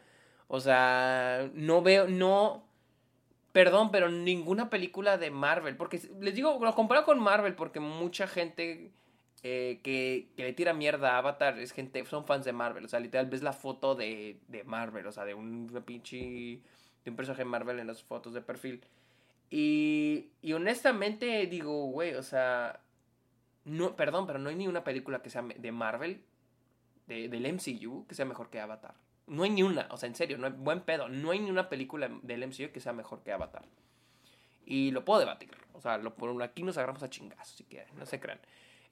O 0.48 0.60
sea, 0.60 1.50
no 1.54 1.82
veo, 1.82 2.08
no... 2.08 2.66
Perdón, 3.52 3.90
pero 3.90 4.08
ninguna 4.08 4.70
película 4.70 5.18
de 5.18 5.30
Marvel, 5.30 5.76
porque 5.76 6.00
les 6.20 6.34
digo, 6.34 6.58
lo 6.58 6.74
comparo 6.74 7.04
con 7.04 7.18
Marvel 7.18 7.54
porque 7.54 7.80
mucha 7.80 8.26
gente 8.26 8.90
eh, 9.44 9.80
que, 9.82 10.28
le 10.36 10.52
tira 10.52 10.72
mierda 10.72 11.14
a 11.14 11.18
Avatar 11.18 11.58
es 11.58 11.72
gente, 11.72 12.04
son 12.06 12.24
fans 12.26 12.44
de 12.44 12.52
Marvel. 12.52 12.84
O 12.84 12.88
sea, 12.88 13.00
literal, 13.00 13.26
ves 13.26 13.42
la 13.42 13.52
foto 13.52 13.94
de, 13.94 14.38
de 14.48 14.64
Marvel, 14.64 15.06
o 15.06 15.12
sea, 15.12 15.24
de 15.24 15.34
un 15.34 15.68
pinche. 15.84 16.60
de 17.04 17.10
un 17.10 17.16
personaje 17.16 17.44
Marvel 17.44 17.80
en 17.80 17.88
las 17.88 18.02
fotos 18.02 18.34
de 18.34 18.40
perfil. 18.42 18.82
Y, 19.50 20.30
y 20.40 20.52
honestamente 20.52 21.46
digo, 21.46 21.86
güey, 21.86 22.14
o 22.14 22.22
sea. 22.22 22.80
No, 23.64 23.94
perdón, 23.96 24.26
pero 24.26 24.38
no 24.38 24.48
hay 24.48 24.56
ni 24.56 24.66
una 24.66 24.82
película 24.84 25.22
que 25.22 25.30
sea 25.30 25.42
de 25.42 25.72
Marvel, 25.72 26.24
de, 27.06 27.28
del 27.28 27.52
MCU, 27.52 28.06
que 28.08 28.14
sea 28.14 28.24
mejor 28.24 28.50
que 28.50 28.60
Avatar. 28.60 28.94
No 29.28 29.44
hay 29.44 29.50
ni 29.50 29.62
una, 29.62 29.86
o 29.90 29.96
sea, 29.96 30.08
en 30.08 30.16
serio, 30.16 30.36
no 30.36 30.46
hay, 30.46 30.52
buen 30.52 30.80
pedo. 30.80 31.08
No 31.08 31.30
hay 31.30 31.38
ni 31.38 31.50
una 31.50 31.68
película 31.68 32.08
del 32.22 32.46
MCU 32.46 32.72
que 32.72 32.80
sea 32.80 32.92
mejor 32.92 33.22
que 33.22 33.32
Avatar. 33.32 33.64
Y 34.66 34.90
lo 34.90 35.04
puedo 35.04 35.20
debatir. 35.20 35.50
O 35.74 35.80
sea, 35.80 35.98
lo, 35.98 36.14
aquí 36.42 36.62
nos 36.62 36.76
agarramos 36.76 37.02
a 37.02 37.10
chingazos, 37.10 37.56
si 37.56 37.64
quieren, 37.64 37.96
no 37.96 38.06
se 38.06 38.20
crean. 38.20 38.40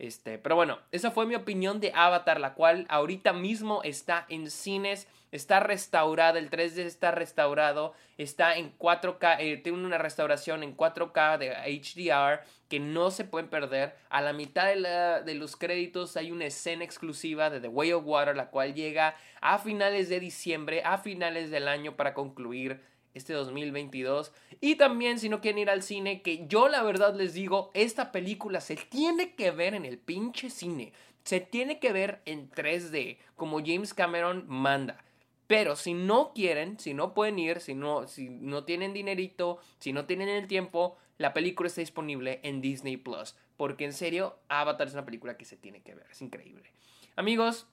Este, 0.01 0.39
pero 0.39 0.57
bueno, 0.57 0.79
esa 0.93 1.11
fue 1.11 1.27
mi 1.27 1.35
opinión 1.35 1.79
de 1.79 1.93
Avatar, 1.95 2.41
la 2.41 2.55
cual 2.55 2.87
ahorita 2.89 3.35
mismo 3.35 3.83
está 3.85 4.25
en 4.31 4.51
cines, 4.51 5.07
está 5.31 5.61
restaurada, 5.61 6.39
el 6.39 6.49
3D 6.49 6.79
está 6.79 7.11
restaurado, 7.11 7.93
está 8.17 8.57
en 8.57 8.75
4K, 8.79 9.37
eh, 9.41 9.59
tiene 9.59 9.85
una 9.85 9.99
restauración 9.99 10.63
en 10.63 10.75
4K 10.75 11.37
de 11.37 11.51
HDR 11.51 12.41
que 12.71 12.81
no 12.81 13.11
se 13.11 13.25
pueden 13.25 13.51
perder. 13.51 13.95
A 14.09 14.23
la 14.23 14.33
mitad 14.33 14.69
de, 14.69 15.23
de 15.23 15.35
los 15.35 15.55
créditos 15.57 16.17
hay 16.17 16.33
una 16.33 16.47
escena 16.47 16.83
exclusiva 16.83 17.51
de 17.51 17.61
The 17.61 17.69
Way 17.69 17.93
of 17.93 18.07
Water, 18.07 18.35
la 18.35 18.49
cual 18.49 18.73
llega 18.73 19.17
a 19.43 19.59
finales 19.59 20.09
de 20.09 20.19
diciembre, 20.19 20.81
a 20.83 20.97
finales 20.97 21.51
del 21.51 21.69
año 21.69 21.97
para 21.97 22.15
concluir 22.15 22.81
este 23.15 23.33
2022. 23.33 24.33
Y 24.61 24.77
también 24.77 25.19
si 25.19 25.29
no 25.29 25.41
quieren 25.41 25.59
ir 25.59 25.71
al 25.71 25.83
cine, 25.83 26.23
que 26.23 26.47
yo 26.47 26.69
la 26.69 26.83
verdad 26.83 27.15
les 27.15 27.35
digo, 27.35 27.71
esta 27.75 28.13
película 28.13 28.61
se 28.61 28.77
tiene 28.77 29.35
que 29.35 29.51
ver 29.51 29.75
en 29.75 29.85
el 29.85 29.99
pinche 29.99 30.51
cine. 30.51 30.93
Se 31.25 31.41
tiene 31.41 31.79
que 31.79 31.93
ver 31.93 32.23
en 32.25 32.51
3D, 32.51 33.19
como 33.37 33.61
James 33.61 33.95
Cameron 33.95 34.45
manda. 34.49 35.05
Pero 35.47 35.75
si 35.75 35.95
no 35.95 36.33
quieren, 36.33 36.79
si 36.79 36.95
no 36.95 37.13
pueden 37.13 37.39
ir, 37.39 37.61
si 37.61 37.75
no, 37.75 38.07
si 38.07 38.29
no 38.31 38.65
tienen 38.65 38.93
dinerito, 38.93 39.59
si 39.81 39.93
no 39.93 40.07
tienen 40.07 40.29
el 40.29 40.47
tiempo, 40.47 40.97
la 41.19 41.33
película 41.33 41.67
está 41.67 41.81
disponible 41.81 42.41
en 42.45 42.61
Disney 42.61 42.97
Plus. 42.97 43.35
Porque 43.57 43.85
en 43.85 43.93
serio, 43.93 44.39
Avatar 44.49 44.87
es 44.87 44.95
una 44.95 45.05
película 45.05 45.37
que 45.37 45.45
se 45.45 45.57
tiene 45.57 45.83
que 45.83 45.95
ver. 45.95 46.07
Es 46.11 46.23
increíble. 46.23 46.73
Amigos, 47.17 47.67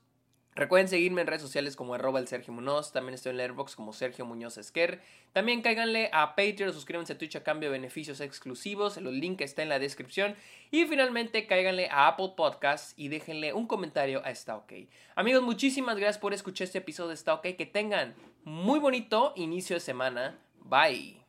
Recuerden 0.58 0.88
seguirme 0.88 1.22
en 1.22 1.28
redes 1.28 1.43
sociales 1.43 1.76
como 1.76 1.93
arroba 1.93 2.20
el 2.20 2.28
Sergio 2.28 2.52
Munoz. 2.52 2.91
También 2.91 3.13
estoy 3.13 3.30
en 3.30 3.38
Letterboxd 3.38 3.76
como 3.76 3.93
Sergio 3.93 4.26
Muñoz 4.26 4.58
Esquer. 4.58 5.02
También 5.32 5.62
cáiganle 5.62 6.10
a 6.12 6.36
Patreon, 6.36 6.74
suscríbanse 6.74 7.13
a 7.13 7.17
Twitch 7.20 7.36
a 7.36 7.43
cambio 7.43 7.70
de 7.70 7.78
beneficios 7.78 8.22
exclusivos. 8.22 8.98
El 8.98 9.20
link 9.20 9.39
está 9.41 9.62
en 9.62 9.70
la 9.70 9.78
descripción. 9.78 10.36
Y 10.72 10.86
finalmente 10.86 11.46
cáiganle 11.46 11.89
a 11.91 12.08
Apple 12.08 12.32
Podcasts 12.36 12.96
y 12.98 13.10
déjenle 13.10 13.54
un 13.54 13.67
comentario 13.67 14.26
a 14.26 14.32
Está 14.32 14.58
OK. 14.58 14.74
Amigos, 15.13 15.43
muchísimas 15.43 15.96
gracias 15.96 16.17
por 16.17 16.34
escuchar 16.34 16.65
este 16.65 16.80
episodio 16.80 17.10
de 17.10 17.13
Está. 17.13 17.39
Que 17.39 17.67
tengan 17.67 18.15
muy 18.43 18.80
bonito 18.80 19.34
inicio 19.36 19.76
de 19.76 19.82
semana. 19.82 20.39
Bye. 20.63 21.22